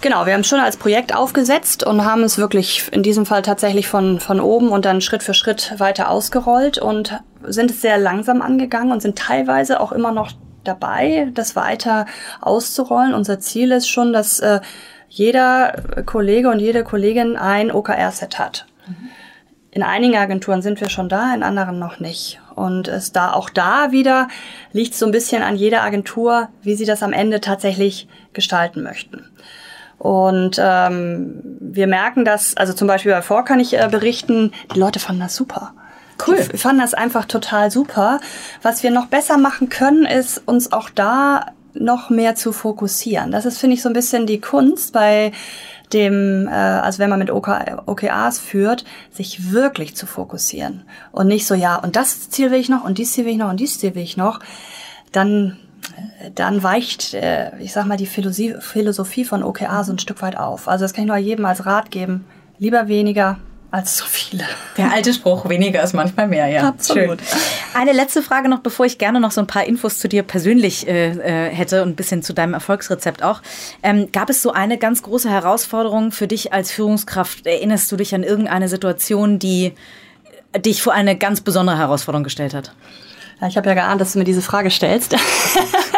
[0.00, 3.42] Genau, wir haben es schon als Projekt aufgesetzt und haben es wirklich in diesem Fall
[3.42, 7.98] tatsächlich von, von oben und dann Schritt für Schritt weiter ausgerollt und sind es sehr
[7.98, 10.32] langsam angegangen und sind teilweise auch immer noch
[10.64, 12.06] dabei, das weiter
[12.40, 13.14] auszurollen.
[13.14, 14.60] Unser Ziel ist schon, dass äh,
[15.08, 18.66] jeder Kollege und jede Kollegin ein OKR-Set hat.
[19.70, 22.40] In einigen Agenturen sind wir schon da, in anderen noch nicht.
[22.54, 24.28] Und es da auch da wieder
[24.72, 29.24] liegt so ein bisschen an jeder Agentur, wie sie das am Ende tatsächlich gestalten möchten.
[29.98, 34.78] Und ähm, wir merken dass, also zum Beispiel bei Vor kann ich äh, berichten, die
[34.78, 35.72] Leute fanden das super.
[36.26, 36.48] Cool.
[36.52, 38.20] Die fanden das einfach total super.
[38.62, 43.30] Was wir noch besser machen können, ist uns auch da noch mehr zu fokussieren.
[43.30, 45.32] Das ist, finde ich, so ein bisschen die Kunst bei
[45.92, 47.48] dem, äh, also wenn man mit OK,
[47.86, 50.82] OKAs führt, sich wirklich zu fokussieren.
[51.12, 53.38] Und nicht so, ja, und das Ziel will ich noch, und dieses Ziel will ich
[53.38, 54.40] noch, und dieses Ziel will ich noch.
[55.12, 55.56] Dann
[56.34, 60.68] dann weicht, äh, ich sag mal, die Philosophie von OKA so ein Stück weit auf.
[60.68, 62.24] Also das kann ich nur jedem als Rat geben.
[62.58, 63.38] Lieber weniger,
[63.70, 64.44] als zu viele.
[64.78, 66.66] Der alte Spruch, weniger ist manchmal mehr, ja.
[66.68, 67.20] Absolut.
[67.20, 67.38] Schön.
[67.74, 70.88] Eine letzte Frage noch, bevor ich gerne noch so ein paar Infos zu dir persönlich
[70.88, 73.42] äh, äh, hätte und ein bisschen zu deinem Erfolgsrezept auch.
[73.82, 77.46] Ähm, gab es so eine ganz große Herausforderung für dich als Führungskraft?
[77.46, 79.74] Erinnerst du dich an irgendeine Situation, die
[80.56, 82.72] dich vor eine ganz besondere Herausforderung gestellt hat?
[83.40, 85.14] Ja, ich habe ja geahnt, dass du mir diese Frage stellst.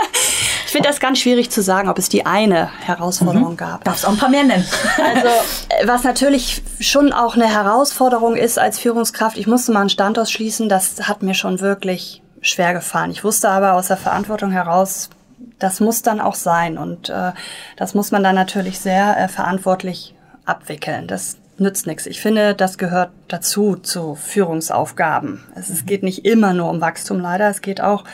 [0.71, 3.57] Ich finde das ganz schwierig zu sagen, ob es die eine Herausforderung mhm.
[3.57, 3.83] gab.
[3.83, 4.65] Darfst auch ein paar mehr nennen.
[5.03, 9.89] Also, äh, was natürlich schon auch eine Herausforderung ist als Führungskraft, ich musste mal einen
[9.89, 13.11] Standort schließen, das hat mir schon wirklich schwer gefallen.
[13.11, 15.11] Ich wusste aber aus der Verantwortung heraus,
[15.59, 17.33] das muss dann auch sein und äh,
[17.77, 21.09] das muss man dann natürlich sehr äh, verantwortlich abwickeln.
[21.09, 22.07] Das nützt nichts.
[22.07, 25.43] Ich finde, das gehört dazu zu Führungsaufgaben.
[25.57, 28.05] Es, es geht nicht immer nur um Wachstum leider, es geht auch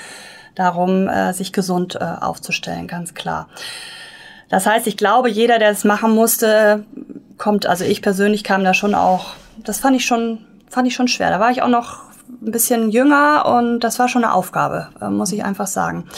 [0.57, 3.49] darum, äh, sich gesund äh, aufzustellen, ganz klar.
[4.49, 6.85] Das heißt, ich glaube, jeder, der es machen musste,
[7.38, 11.09] kommt, also ich persönlich kam da schon auch, das fand ich schon, fand ich schon
[11.09, 11.31] schwer.
[11.31, 15.09] Da war ich auch noch ein bisschen jünger und das war schon eine Aufgabe, äh,
[15.09, 16.09] muss ich einfach sagen.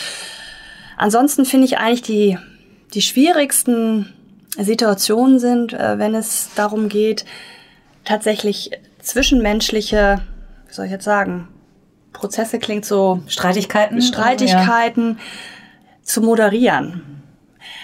[0.97, 2.39] Ansonsten finde ich eigentlich die,
[2.95, 4.13] die schwierigsten
[4.57, 7.25] Situationen sind, äh, wenn es darum geht,
[8.05, 8.71] tatsächlich
[9.01, 10.21] zwischenmenschliche,
[10.67, 11.49] wie soll ich jetzt sagen,
[12.19, 13.23] Prozesse klingt so.
[13.29, 14.03] Streitigkeiten?
[14.03, 15.25] Streitigkeiten ja.
[16.03, 17.03] zu moderieren.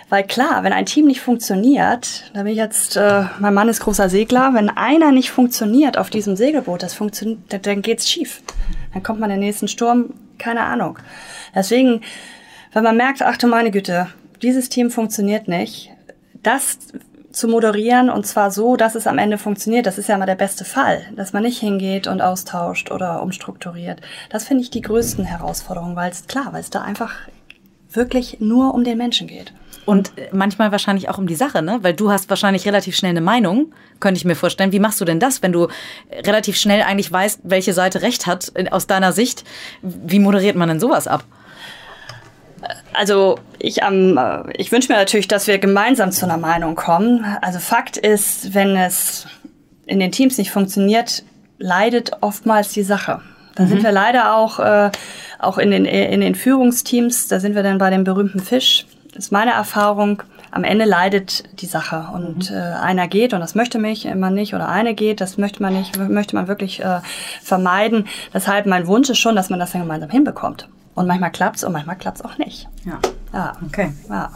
[0.09, 3.81] Weil klar, wenn ein Team nicht funktioniert, da bin ich jetzt, äh, mein Mann ist
[3.81, 8.43] großer Segler, wenn einer nicht funktioniert auf diesem Segelboot, das funktioniert, dann geht's schief.
[8.93, 10.99] Dann kommt man in den nächsten Sturm, keine Ahnung.
[11.55, 12.03] Deswegen,
[12.73, 14.09] wenn man merkt, ach du meine Güte,
[14.43, 15.91] dieses Team funktioniert nicht,
[16.43, 16.79] das
[17.35, 19.87] zu moderieren und zwar so, dass es am Ende funktioniert.
[19.87, 24.01] Das ist ja immer der beste Fall, dass man nicht hingeht und austauscht oder umstrukturiert.
[24.31, 27.13] Das finde ich die größten Herausforderungen, weil es klar, weil es da einfach
[27.91, 29.53] wirklich nur um den Menschen geht.
[29.87, 31.81] Und manchmal wahrscheinlich auch um die Sache, ne?
[31.83, 34.73] Weil du hast wahrscheinlich relativ schnell eine Meinung, könnte ich mir vorstellen.
[34.73, 35.69] Wie machst du denn das, wenn du
[36.11, 39.45] relativ schnell eigentlich weißt, welche Seite recht hat aus deiner Sicht?
[39.83, 41.25] Wie moderiert man denn sowas ab?
[42.93, 44.19] Also ich, ähm,
[44.57, 47.25] ich wünsche mir natürlich, dass wir gemeinsam zu einer Meinung kommen.
[47.41, 49.27] Also Fakt ist, wenn es
[49.87, 51.23] in den Teams nicht funktioniert,
[51.59, 53.21] leidet oftmals die Sache.
[53.55, 53.69] Da mhm.
[53.69, 54.91] sind wir leider auch, äh,
[55.39, 58.87] auch in den, in den Führungsteams, da sind wir dann bei dem berühmten Fisch.
[59.15, 60.23] Das ist meine Erfahrung.
[60.51, 62.57] Am Ende leidet die Sache und mhm.
[62.57, 65.73] äh, einer geht und das möchte mich immer nicht oder eine geht, das möchte man
[65.75, 67.01] nicht, möchte man wirklich äh,
[67.43, 68.07] vermeiden.
[68.33, 70.69] Deshalb mein Wunsch ist schon, dass man das dann gemeinsam hinbekommt.
[70.95, 72.69] Und manchmal klappt's und manchmal klappt's auch nicht.
[72.85, 72.99] Ja.
[73.33, 73.57] Ja.
[73.67, 73.93] Okay.
[74.09, 74.31] Ja.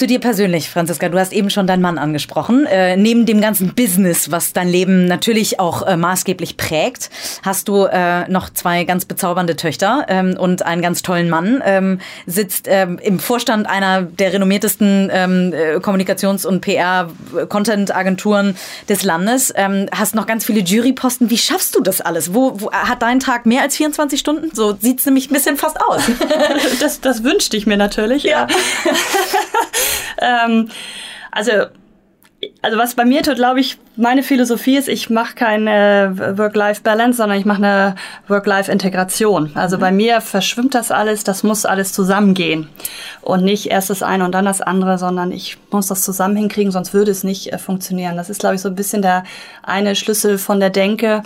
[0.00, 1.10] Zu dir persönlich, Franziska.
[1.10, 2.64] Du hast eben schon deinen Mann angesprochen.
[2.64, 7.10] Äh, neben dem ganzen Business, was dein Leben natürlich auch äh, maßgeblich prägt,
[7.42, 11.62] hast du äh, noch zwei ganz bezaubernde Töchter ähm, und einen ganz tollen Mann.
[11.66, 18.56] Ähm, sitzt ähm, im Vorstand einer der renommiertesten ähm, äh, Kommunikations- und PR-Content-Agenturen
[18.88, 19.52] des Landes.
[19.54, 21.28] Ähm, hast noch ganz viele Juryposten.
[21.28, 22.32] Wie schaffst du das alles?
[22.32, 24.50] Wo, wo hat dein Tag mehr als 24 Stunden?
[24.54, 26.00] So sieht's nämlich ein bisschen fast aus.
[26.80, 28.22] das, das wünschte ich mir natürlich.
[28.22, 28.46] Ja.
[30.20, 30.68] ähm,
[31.30, 31.52] also
[32.62, 37.38] also was bei mir tut, glaube ich, meine Philosophie ist, ich mache keine Work-Life-Balance, sondern
[37.38, 37.94] ich mache eine
[38.28, 39.52] Work-Life-Integration.
[39.54, 39.80] Also mhm.
[39.80, 42.68] bei mir verschwimmt das alles, das muss alles zusammengehen.
[43.20, 46.72] Und nicht erst das eine und dann das andere, sondern ich muss das zusammen hinkriegen,
[46.72, 48.16] sonst würde es nicht äh, funktionieren.
[48.16, 49.24] Das ist, glaube ich, so ein bisschen der
[49.62, 51.22] eine Schlüssel von der Denke.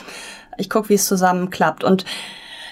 [0.56, 1.84] Ich gucke, wie es zusammen klappt.
[1.84, 2.04] Und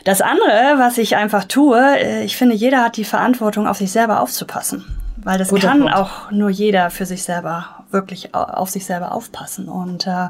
[0.04, 3.92] das andere, was ich einfach tue, äh, ich finde, jeder hat die Verantwortung, auf sich
[3.92, 5.01] selber aufzupassen.
[5.24, 5.94] Weil das Guter kann Punkt.
[5.94, 9.68] auch nur jeder für sich selber wirklich auf sich selber aufpassen.
[9.68, 10.28] Und äh,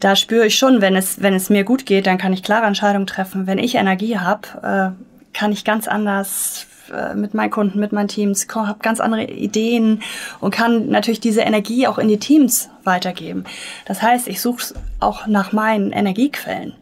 [0.00, 2.66] da spüre ich schon, wenn es, wenn es mir gut geht, dann kann ich klare
[2.66, 3.46] Entscheidungen treffen.
[3.46, 8.08] Wenn ich Energie habe, äh, kann ich ganz anders äh, mit meinen Kunden, mit meinen
[8.08, 10.02] Teams, habe ganz andere Ideen
[10.40, 13.44] und kann natürlich diese Energie auch in die Teams weitergeben.
[13.86, 16.74] Das heißt, ich suche auch nach meinen Energiequellen.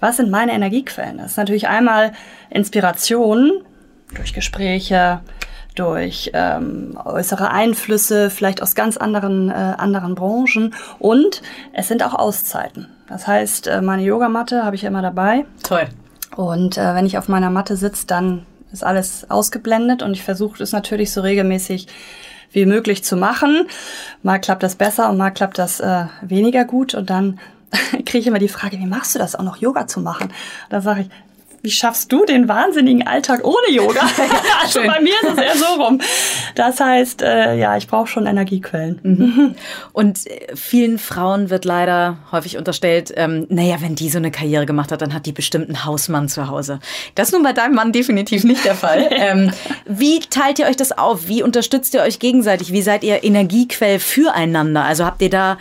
[0.00, 1.18] Was sind meine Energiequellen?
[1.18, 2.12] Das ist natürlich einmal
[2.50, 3.52] Inspiration
[4.14, 5.20] durch Gespräche,
[5.76, 10.74] durch ähm, äußere Einflüsse, vielleicht aus ganz anderen, äh, anderen Branchen.
[10.98, 12.88] Und es sind auch Auszeiten.
[13.08, 15.44] Das heißt, äh, meine Yogamatte habe ich immer dabei.
[15.62, 15.86] Toll.
[16.34, 20.62] Und äh, wenn ich auf meiner Matte sitze, dann ist alles ausgeblendet und ich versuche
[20.62, 21.86] es natürlich so regelmäßig
[22.52, 23.66] wie möglich zu machen.
[24.22, 27.38] Mal klappt das besser und mal klappt das äh, weniger gut und dann
[28.04, 30.32] kriege ich immer die Frage, wie machst du das auch noch Yoga zu machen?
[30.70, 31.08] Da sage ich,
[31.66, 34.00] wie schaffst du den wahnsinnigen Alltag ohne Yoga?
[34.62, 36.00] also bei mir ist es eher so rum.
[36.54, 39.00] Das heißt, äh, ja, ich brauche schon Energiequellen.
[39.02, 39.54] Mhm.
[39.92, 44.64] Und äh, vielen Frauen wird leider häufig unterstellt, ähm, naja, wenn die so eine Karriere
[44.64, 46.78] gemacht hat, dann hat die bestimmt einen Hausmann zu Hause.
[47.16, 49.08] Das ist nun bei deinem Mann definitiv nicht der Fall.
[49.10, 49.50] ähm,
[49.86, 51.26] wie teilt ihr euch das auf?
[51.26, 52.70] Wie unterstützt ihr euch gegenseitig?
[52.70, 54.84] Wie seid ihr Energiequell füreinander?
[54.84, 55.58] Also habt ihr da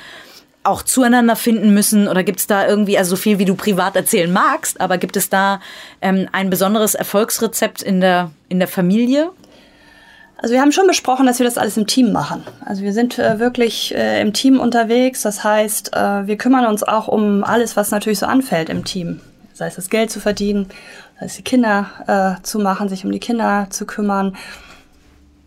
[0.65, 2.07] auch zueinander finden müssen?
[2.07, 5.17] Oder gibt es da irgendwie, also so viel wie du privat erzählen magst, aber gibt
[5.17, 5.59] es da
[6.01, 9.31] ähm, ein besonderes Erfolgsrezept in der, in der Familie?
[10.37, 12.43] Also wir haben schon besprochen, dass wir das alles im Team machen.
[12.63, 15.21] Also wir sind äh, wirklich äh, im Team unterwegs.
[15.21, 19.21] Das heißt, äh, wir kümmern uns auch um alles, was natürlich so anfällt im Team.
[19.53, 20.67] Sei es das Geld zu verdienen,
[21.19, 24.35] sei es die Kinder äh, zu machen, sich um die Kinder zu kümmern.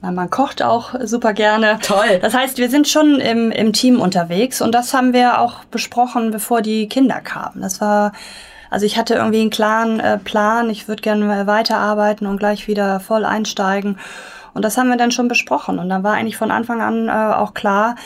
[0.01, 1.79] Na, man kocht auch super gerne.
[1.83, 2.19] Toll.
[2.21, 6.31] Das heißt, wir sind schon im, im Team unterwegs und das haben wir auch besprochen,
[6.31, 7.61] bevor die Kinder kamen.
[7.61, 8.13] Das war
[8.71, 13.01] also ich hatte irgendwie einen klaren äh, Plan, ich würde gerne weiterarbeiten und gleich wieder
[13.01, 13.99] voll einsteigen.
[14.55, 15.79] Und das haben wir dann schon besprochen.
[15.79, 17.97] Und dann war eigentlich von Anfang an äh, auch klar,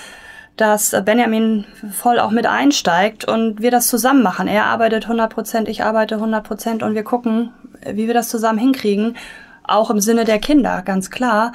[0.56, 4.48] dass Benjamin voll auch mit einsteigt und wir das zusammen machen.
[4.48, 7.52] Er arbeitet 100 Prozent, ich arbeite 100 Prozent und wir gucken,
[7.90, 9.16] wie wir das zusammen hinkriegen.
[9.64, 11.52] Auch im Sinne der Kinder, ganz klar.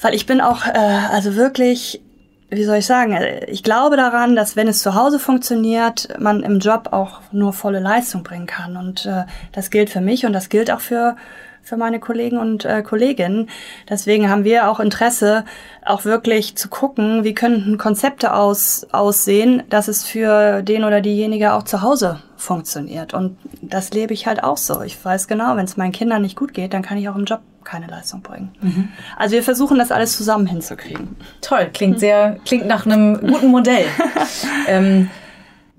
[0.00, 2.02] Weil ich bin auch, äh, also wirklich,
[2.48, 6.42] wie soll ich sagen, äh, ich glaube daran, dass wenn es zu Hause funktioniert, man
[6.42, 8.76] im Job auch nur volle Leistung bringen kann.
[8.76, 11.16] Und äh, das gilt für mich und das gilt auch für
[11.62, 13.48] für meine Kollegen und äh, Kolleginnen.
[13.88, 15.44] Deswegen haben wir auch Interesse,
[15.84, 21.52] auch wirklich zu gucken, wie könnten Konzepte aus, aussehen, dass es für den oder diejenige
[21.52, 23.14] auch zu Hause funktioniert.
[23.14, 24.82] Und das lebe ich halt auch so.
[24.82, 27.24] Ich weiß genau, wenn es meinen Kindern nicht gut geht, dann kann ich auch im
[27.24, 28.50] Job keine Leistung bringen.
[28.60, 28.88] Mhm.
[29.16, 31.16] Also wir versuchen das alles zusammen hinzukriegen.
[31.42, 33.84] Toll, klingt sehr, klingt nach einem guten Modell.
[34.66, 35.10] ähm,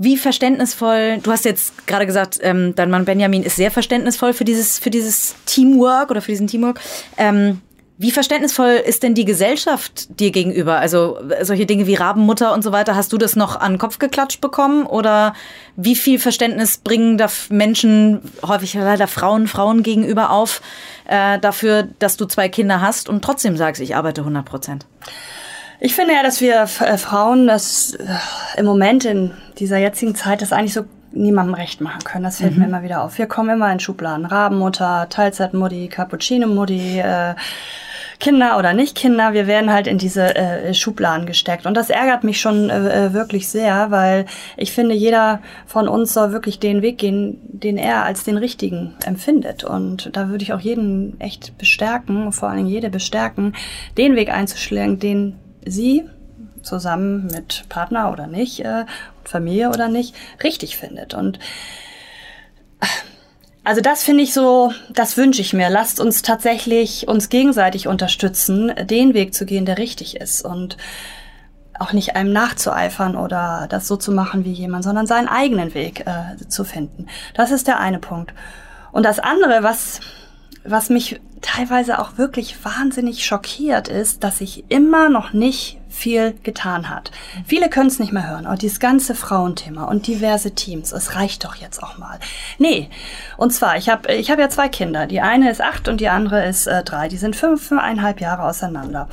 [0.03, 4.45] wie verständnisvoll, du hast jetzt gerade gesagt, ähm, dein Mann Benjamin ist sehr verständnisvoll für
[4.45, 6.81] dieses, für dieses Teamwork oder für diesen Teamwork.
[7.17, 7.61] Ähm,
[7.99, 10.79] wie verständnisvoll ist denn die Gesellschaft dir gegenüber?
[10.79, 13.99] Also solche Dinge wie Rabenmutter und so weiter, hast du das noch an den Kopf
[13.99, 14.87] geklatscht bekommen?
[14.87, 15.35] Oder
[15.75, 20.63] wie viel Verständnis bringen da Menschen, häufig leider Frauen, Frauen gegenüber auf,
[21.05, 24.87] äh, dafür, dass du zwei Kinder hast und trotzdem sagst, ich arbeite 100 Prozent?
[25.83, 30.43] Ich finde ja, dass wir äh, Frauen das äh, im Moment in dieser jetzigen Zeit
[30.43, 32.23] das eigentlich so niemandem recht machen können.
[32.23, 32.59] Das fällt mhm.
[32.59, 33.17] mir immer wieder auf.
[33.17, 34.27] Wir kommen immer in Schubladen.
[34.27, 37.33] Rabenmutter, Teilzeitmutti, Cappuccino-Mutti, äh,
[38.19, 41.65] Kinder oder nicht Kinder, wir werden halt in diese äh, Schubladen gesteckt.
[41.65, 44.27] Und das ärgert mich schon äh, äh, wirklich sehr, weil
[44.57, 48.93] ich finde, jeder von uns soll wirklich den Weg gehen, den er als den richtigen
[49.03, 49.63] empfindet.
[49.63, 53.55] Und da würde ich auch jeden echt bestärken, vor allem jede bestärken,
[53.97, 56.03] den Weg einzuschlagen, den sie
[56.61, 58.85] zusammen mit Partner oder nicht, äh,
[59.23, 61.13] Familie oder nicht, richtig findet.
[61.13, 61.39] Und
[62.79, 62.85] äh,
[63.63, 65.69] also das finde ich so, das wünsche ich mir.
[65.69, 70.77] Lasst uns tatsächlich uns gegenseitig unterstützen, den Weg zu gehen, der richtig ist und
[71.77, 76.05] auch nicht einem nachzueifern oder das so zu machen wie jemand, sondern seinen eigenen Weg
[76.07, 77.07] äh, zu finden.
[77.33, 78.33] Das ist der eine Punkt.
[78.91, 79.99] Und das andere, was
[80.63, 86.89] was mich teilweise auch wirklich wahnsinnig schockiert ist, dass sich immer noch nicht viel getan
[86.89, 87.11] hat.
[87.45, 88.47] Viele können es nicht mehr hören.
[88.47, 92.19] Und dieses ganze Frauenthema und diverse Teams, es reicht doch jetzt auch mal.
[92.59, 92.89] Nee,
[93.37, 95.07] und zwar, ich habe ich hab ja zwei Kinder.
[95.07, 97.07] Die eine ist acht und die andere ist äh, drei.
[97.07, 99.09] Die sind fünfeinhalb Jahre auseinander.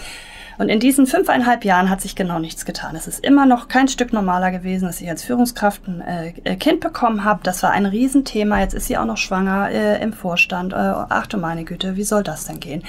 [0.58, 2.96] Und in diesen fünfeinhalb Jahren hat sich genau nichts getan.
[2.96, 6.80] Es ist immer noch kein Stück normaler gewesen, dass ich als Führungskraft ein äh, Kind
[6.80, 7.40] bekommen habe.
[7.44, 8.58] Das war ein Riesenthema.
[8.60, 10.72] Jetzt ist sie auch noch schwanger äh, im Vorstand.
[10.72, 12.82] Äh, ach du meine Güte, wie soll das denn gehen?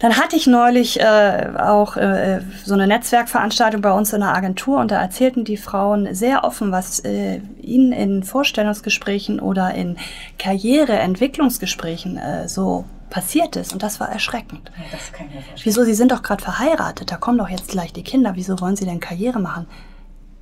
[0.00, 4.80] Dann hatte ich neulich äh, auch äh, so eine Netzwerkveranstaltung bei uns in der Agentur
[4.80, 9.96] und da erzählten die Frauen sehr offen, was äh, ihnen in Vorstellungsgesprächen oder in
[10.38, 13.72] Karriereentwicklungsgesprächen äh, so passiert ist.
[13.72, 14.70] Und das war erschreckend.
[14.76, 15.60] Ja, das kann ich mir vorstellen.
[15.64, 18.32] Wieso, Sie sind doch gerade verheiratet, da kommen doch jetzt gleich die Kinder.
[18.34, 19.66] Wieso wollen Sie denn Karriere machen?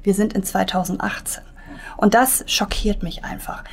[0.02, 1.42] Wir sind in 2018.
[1.96, 3.64] Und das schockiert mich einfach.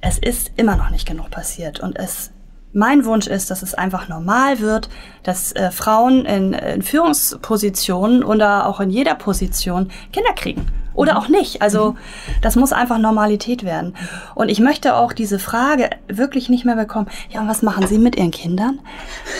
[0.00, 1.80] Es ist immer noch nicht genug passiert.
[1.80, 2.30] Und es
[2.72, 4.90] mein Wunsch ist, dass es einfach normal wird,
[5.22, 10.66] dass äh, Frauen in, in Führungspositionen oder auch in jeder Position Kinder kriegen.
[10.96, 11.18] Oder mhm.
[11.18, 11.62] auch nicht.
[11.62, 11.96] Also mhm.
[12.42, 13.94] das muss einfach Normalität werden.
[14.34, 17.98] Und ich möchte auch diese Frage wirklich nicht mehr bekommen, ja, und was machen Sie
[17.98, 18.80] mit Ihren Kindern,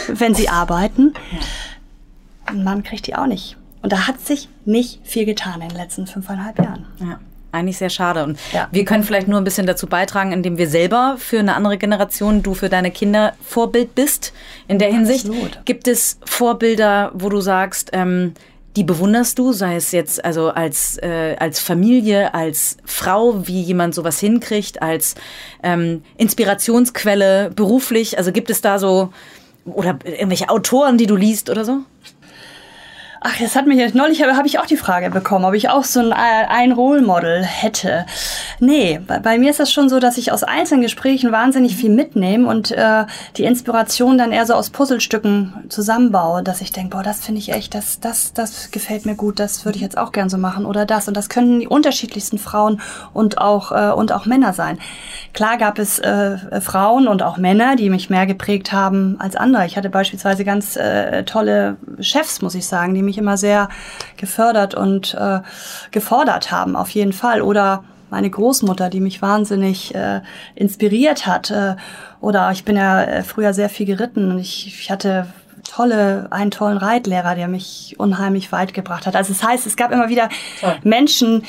[0.06, 1.14] wenn Sie arbeiten?
[2.44, 3.56] Ein Mann kriegt die auch nicht.
[3.82, 6.86] Und da hat sich nicht viel getan in den letzten fünfeinhalb Jahren.
[7.00, 7.18] Ja
[7.56, 8.22] eigentlich sehr schade.
[8.22, 8.68] Und ja.
[8.70, 12.42] wir können vielleicht nur ein bisschen dazu beitragen, indem wir selber für eine andere Generation,
[12.42, 14.32] du für deine Kinder Vorbild bist.
[14.68, 15.64] In der Hinsicht Absolut.
[15.64, 18.34] gibt es Vorbilder, wo du sagst, ähm,
[18.76, 23.94] die bewunderst du, sei es jetzt also als, äh, als Familie, als Frau, wie jemand
[23.94, 25.14] sowas hinkriegt, als
[25.62, 28.18] ähm, Inspirationsquelle beruflich.
[28.18, 29.12] Also gibt es da so
[29.64, 31.78] oder irgendwelche Autoren, die du liest oder so?
[33.28, 35.68] Ach, das hat mich jetzt neulich habe hab ich auch die Frage bekommen, ob ich
[35.68, 38.06] auch so ein, ein Role Model hätte.
[38.60, 41.90] Nee, bei, bei, mir ist das schon so, dass ich aus einzelnen Gesprächen wahnsinnig viel
[41.90, 43.04] mitnehme und äh,
[43.36, 47.52] die Inspiration dann eher so aus Puzzlestücken zusammenbaue, dass ich denke, boah, das finde ich
[47.52, 50.64] echt, das, das, das gefällt mir gut, das würde ich jetzt auch gern so machen
[50.64, 51.08] oder das.
[51.08, 52.80] Und das können die unterschiedlichsten Frauen
[53.12, 54.78] und auch, äh, und auch Männer sein.
[55.32, 59.66] Klar gab es äh, Frauen und auch Männer, die mich mehr geprägt haben als andere.
[59.66, 63.68] Ich hatte beispielsweise ganz äh, tolle Chefs, muss ich sagen, die mich mich immer sehr
[64.16, 65.40] gefördert und äh,
[65.90, 67.42] gefordert haben, auf jeden Fall.
[67.42, 70.20] Oder meine Großmutter, die mich wahnsinnig äh,
[70.54, 71.50] inspiriert hat.
[71.50, 71.76] Äh,
[72.20, 75.26] oder ich bin ja äh, früher sehr viel geritten und ich, ich hatte
[75.64, 79.16] tolle, einen tollen Reitlehrer, der mich unheimlich weit gebracht hat.
[79.16, 80.28] Also das heißt, es gab immer wieder
[80.60, 80.76] Toll.
[80.84, 81.42] Menschen,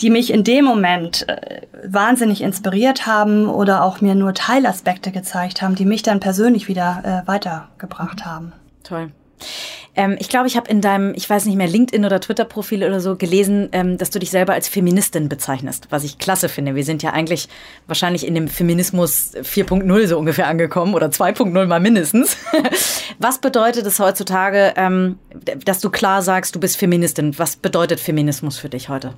[0.00, 5.62] die mich in dem Moment äh, wahnsinnig inspiriert haben oder auch mir nur Teilaspekte gezeigt
[5.62, 8.52] haben, die mich dann persönlich wieder äh, weitergebracht haben.
[8.82, 9.12] Toll.
[9.94, 13.00] Ähm, ich glaube, ich habe in deinem, ich weiß nicht mehr, LinkedIn oder Twitter-Profil oder
[13.00, 16.74] so gelesen, ähm, dass du dich selber als Feministin bezeichnest, was ich klasse finde.
[16.74, 17.48] Wir sind ja eigentlich
[17.86, 22.38] wahrscheinlich in dem Feminismus 4.0 so ungefähr angekommen oder 2.0 mal mindestens.
[23.18, 25.18] was bedeutet es heutzutage, ähm,
[25.64, 27.38] dass du klar sagst, du bist Feministin?
[27.38, 29.14] Was bedeutet Feminismus für dich heute?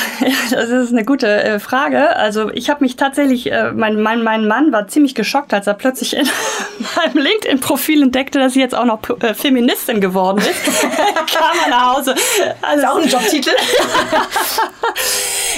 [0.50, 2.16] Das ist eine gute äh, Frage.
[2.16, 5.74] Also ich habe mich tatsächlich, äh, mein, mein, mein Mann war ziemlich geschockt, als er
[5.74, 6.26] plötzlich in
[6.96, 10.82] meinem LinkedIn-Profil entdeckte, dass sie jetzt auch noch äh, Feministin geworden ist.
[10.82, 12.14] Kam er nach Hause.
[12.62, 13.50] Also ist auch ein Jobtitel.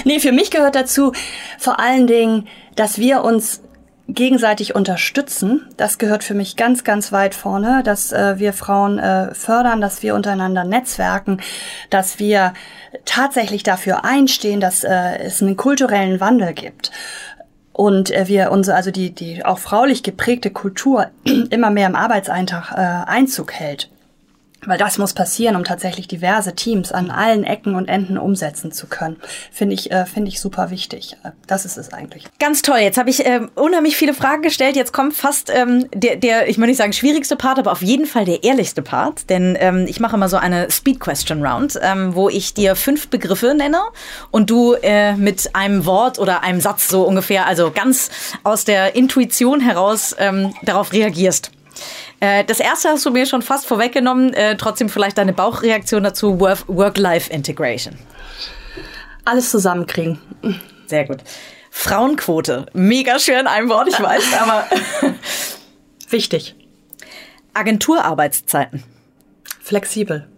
[0.05, 1.13] nee, für mich gehört dazu
[1.59, 3.63] vor allen Dingen, dass wir uns
[4.09, 5.67] gegenseitig unterstützen.
[5.77, 10.03] Das gehört für mich ganz, ganz weit vorne, dass äh, wir Frauen äh, fördern, dass
[10.03, 11.41] wir untereinander netzwerken,
[11.91, 12.55] dass wir
[13.05, 16.93] tatsächlich dafür einstehen, dass äh, es einen kulturellen Wandel gibt
[17.73, 21.09] und äh, wir unsere also die die auch fraulich geprägte Kultur
[21.51, 23.91] immer mehr im Arbeitseintrag äh, Einzug hält.
[24.65, 28.87] Weil das muss passieren, um tatsächlich diverse Teams an allen Ecken und Enden umsetzen zu
[28.87, 29.17] können.
[29.53, 31.17] Finde ich, äh, ich super wichtig.
[31.23, 32.25] Äh, das ist es eigentlich.
[32.41, 32.79] Ganz toll.
[32.79, 34.75] Jetzt habe ich äh, unheimlich viele Fragen gestellt.
[34.75, 38.07] Jetzt kommt fast ähm, der, der, ich möchte nicht sagen schwierigste Part, aber auf jeden
[38.07, 39.31] Fall der ehrlichste Part.
[39.31, 43.09] Denn ähm, ich mache immer so eine Speed Question Round, ähm, wo ich dir fünf
[43.09, 43.81] Begriffe nenne
[44.31, 48.11] und du äh, mit einem Wort oder einem Satz so ungefähr, also ganz
[48.43, 51.53] aus der Intuition heraus ähm, darauf reagierst.
[52.21, 54.33] Äh, das erste hast du mir schon fast vorweggenommen.
[54.35, 57.97] Äh, trotzdem vielleicht deine Bauchreaktion dazu: Work-Life-Integration.
[59.25, 60.19] Alles zusammenkriegen.
[60.87, 61.19] Sehr gut.
[61.71, 62.67] Frauenquote.
[62.73, 64.67] Mega schwer in einem Wort, ich weiß, aber.
[66.09, 66.55] Wichtig.
[67.53, 68.83] Agenturarbeitszeiten.
[69.61, 70.29] Flexibel.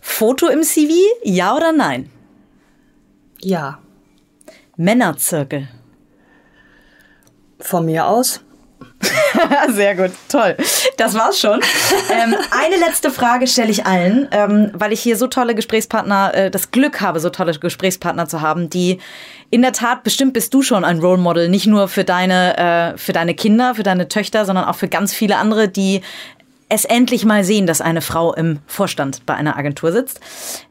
[0.00, 0.92] Foto im CV,
[1.24, 2.10] ja oder nein?
[3.40, 3.80] Ja.
[4.76, 5.68] Männerzirkel.
[7.58, 8.40] Von mir aus.
[9.70, 10.56] Sehr gut, toll.
[10.96, 11.60] Das war's schon.
[12.10, 16.50] ähm, eine letzte Frage stelle ich allen, ähm, weil ich hier so tolle Gesprächspartner, äh,
[16.50, 18.98] das Glück habe, so tolle Gesprächspartner zu haben, die
[19.50, 22.98] in der Tat, bestimmt bist du schon ein Role Model, nicht nur für deine, äh,
[22.98, 26.00] für deine Kinder, für deine Töchter, sondern auch für ganz viele andere, die
[26.68, 30.20] es endlich mal sehen, dass eine Frau im Vorstand bei einer Agentur sitzt.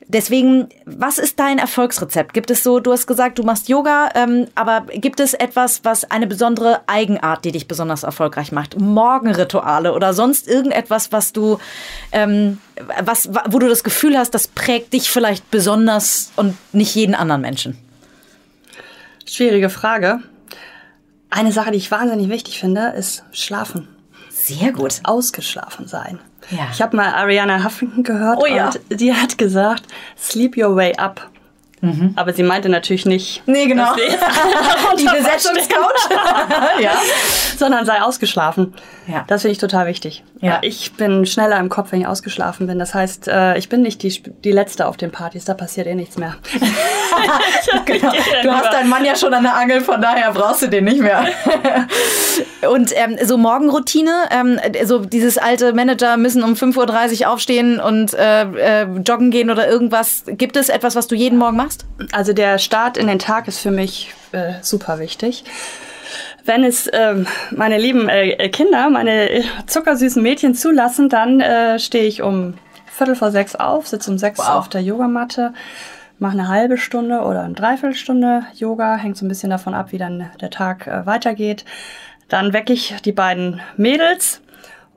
[0.07, 2.33] Deswegen, was ist dein Erfolgsrezept?
[2.33, 6.11] Gibt es so, du hast gesagt, du machst Yoga, ähm, aber gibt es etwas, was
[6.11, 8.79] eine besondere Eigenart, die dich besonders erfolgreich macht?
[8.79, 11.59] Morgenrituale oder sonst irgendetwas, was du,
[12.11, 12.59] ähm,
[13.03, 17.41] was, wo du das Gefühl hast, das prägt dich vielleicht besonders und nicht jeden anderen
[17.41, 17.77] Menschen?
[19.25, 20.19] Schwierige Frage.
[21.31, 23.94] Eine Sache, die ich wahnsinnig wichtig finde, ist Schlafen.
[24.45, 24.99] Sehr gut.
[25.03, 26.19] Ausgeschlafen sein.
[26.51, 26.67] Ja.
[26.71, 28.67] Ich habe mal Ariana Huffington gehört oh, ja.
[28.67, 29.85] und die hat gesagt,
[30.17, 31.27] sleep your way up.
[31.85, 32.13] Mhm.
[32.15, 33.43] Aber sie meinte natürlich nicht.
[33.45, 33.93] Nee, genau.
[34.97, 36.09] die Besetzungscouch.
[36.79, 36.91] ja.
[37.57, 38.73] Sondern sei ausgeschlafen.
[39.07, 39.23] Ja.
[39.27, 40.23] Das finde ich total wichtig.
[40.41, 40.59] Ja.
[40.61, 42.79] Ich bin schneller im Kopf, wenn ich ausgeschlafen bin.
[42.79, 45.95] Das heißt, äh, ich bin nicht die, die Letzte auf den Partys, da passiert eh
[45.95, 46.35] nichts mehr.
[47.85, 48.11] genau.
[48.43, 50.99] Du hast deinen Mann ja schon an der Angel, von daher brauchst du den nicht
[50.99, 51.25] mehr.
[52.69, 58.13] Und ähm, so Morgenroutine, ähm, so dieses alte Manager müssen um 5.30 Uhr aufstehen und
[58.13, 60.23] äh, äh, joggen gehen oder irgendwas.
[60.27, 62.13] Gibt es etwas, was du jeden Morgen machst?
[62.13, 65.43] Also der Start in den Tag ist für mich äh, super wichtig
[66.45, 72.21] wenn es ähm, meine lieben äh, Kinder, meine zuckersüßen Mädchen zulassen, dann äh, stehe ich
[72.21, 72.53] um
[72.85, 74.49] Viertel vor sechs auf, sitze um sechs wow.
[74.49, 75.53] auf der Yogamatte,
[76.19, 79.97] mache eine halbe Stunde oder eine Dreiviertelstunde Yoga, hängt so ein bisschen davon ab, wie
[79.97, 81.65] dann der Tag äh, weitergeht.
[82.29, 84.41] Dann wecke ich die beiden Mädels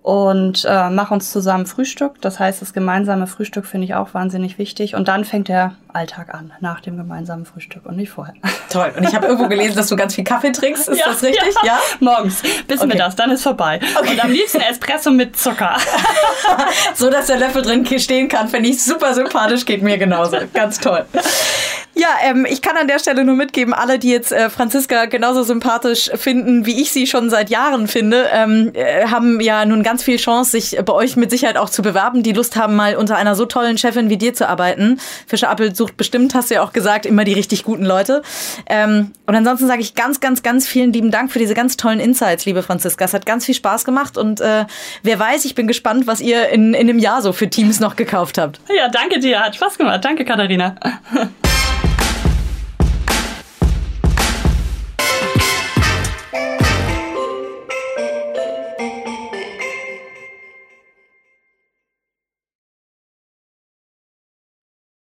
[0.03, 2.21] und äh, mache uns zusammen Frühstück.
[2.21, 4.95] Das heißt, das gemeinsame Frühstück finde ich auch wahnsinnig wichtig.
[4.95, 8.35] Und dann fängt der Alltag an, nach dem gemeinsamen Frühstück und nicht vorher.
[8.71, 8.93] Toll.
[8.97, 10.89] Und ich habe irgendwo gelesen, dass du ganz viel Kaffee trinkst.
[10.89, 11.55] Ist ja, das richtig?
[11.63, 11.67] Ja.
[11.67, 11.79] ja?
[12.01, 12.89] Morgens bis okay.
[12.89, 13.81] mittags, dann ist vorbei.
[13.99, 14.11] Okay.
[14.11, 15.77] Und am liebsten Espresso mit Zucker.
[16.95, 20.37] so, dass der Löffel drin stehen kann, finde ich super sympathisch, geht mir genauso.
[20.53, 21.07] Ganz toll.
[21.99, 25.43] Ja, ähm, ich kann an der Stelle nur mitgeben, alle, die jetzt äh, Franziska genauso
[25.43, 30.05] sympathisch finden, wie ich sie schon seit Jahren finde, ähm, äh, haben ja nun ganz
[30.05, 33.17] viel Chance, sich bei euch mit Sicherheit auch zu bewerben, die Lust haben, mal unter
[33.17, 35.01] einer so tollen Chefin wie dir zu arbeiten.
[35.27, 38.23] Fischer Appel sucht bestimmt, hast du ja auch gesagt, immer die richtig guten Leute.
[38.67, 42.01] Ähm, und ansonsten sage ich ganz, ganz, ganz vielen lieben Dank für diese ganz tollen
[42.01, 43.07] Insights, liebe Franziska.
[43.07, 44.67] Es hat ganz viel Spaß gemacht und äh,
[45.03, 47.97] wer weiß, ich bin gespannt, was ihr in, in einem Jahr so für Teams noch
[47.97, 48.61] gekauft habt.
[48.77, 50.05] Ja, danke dir, hat Spaß gemacht.
[50.05, 50.75] Danke, Katharina.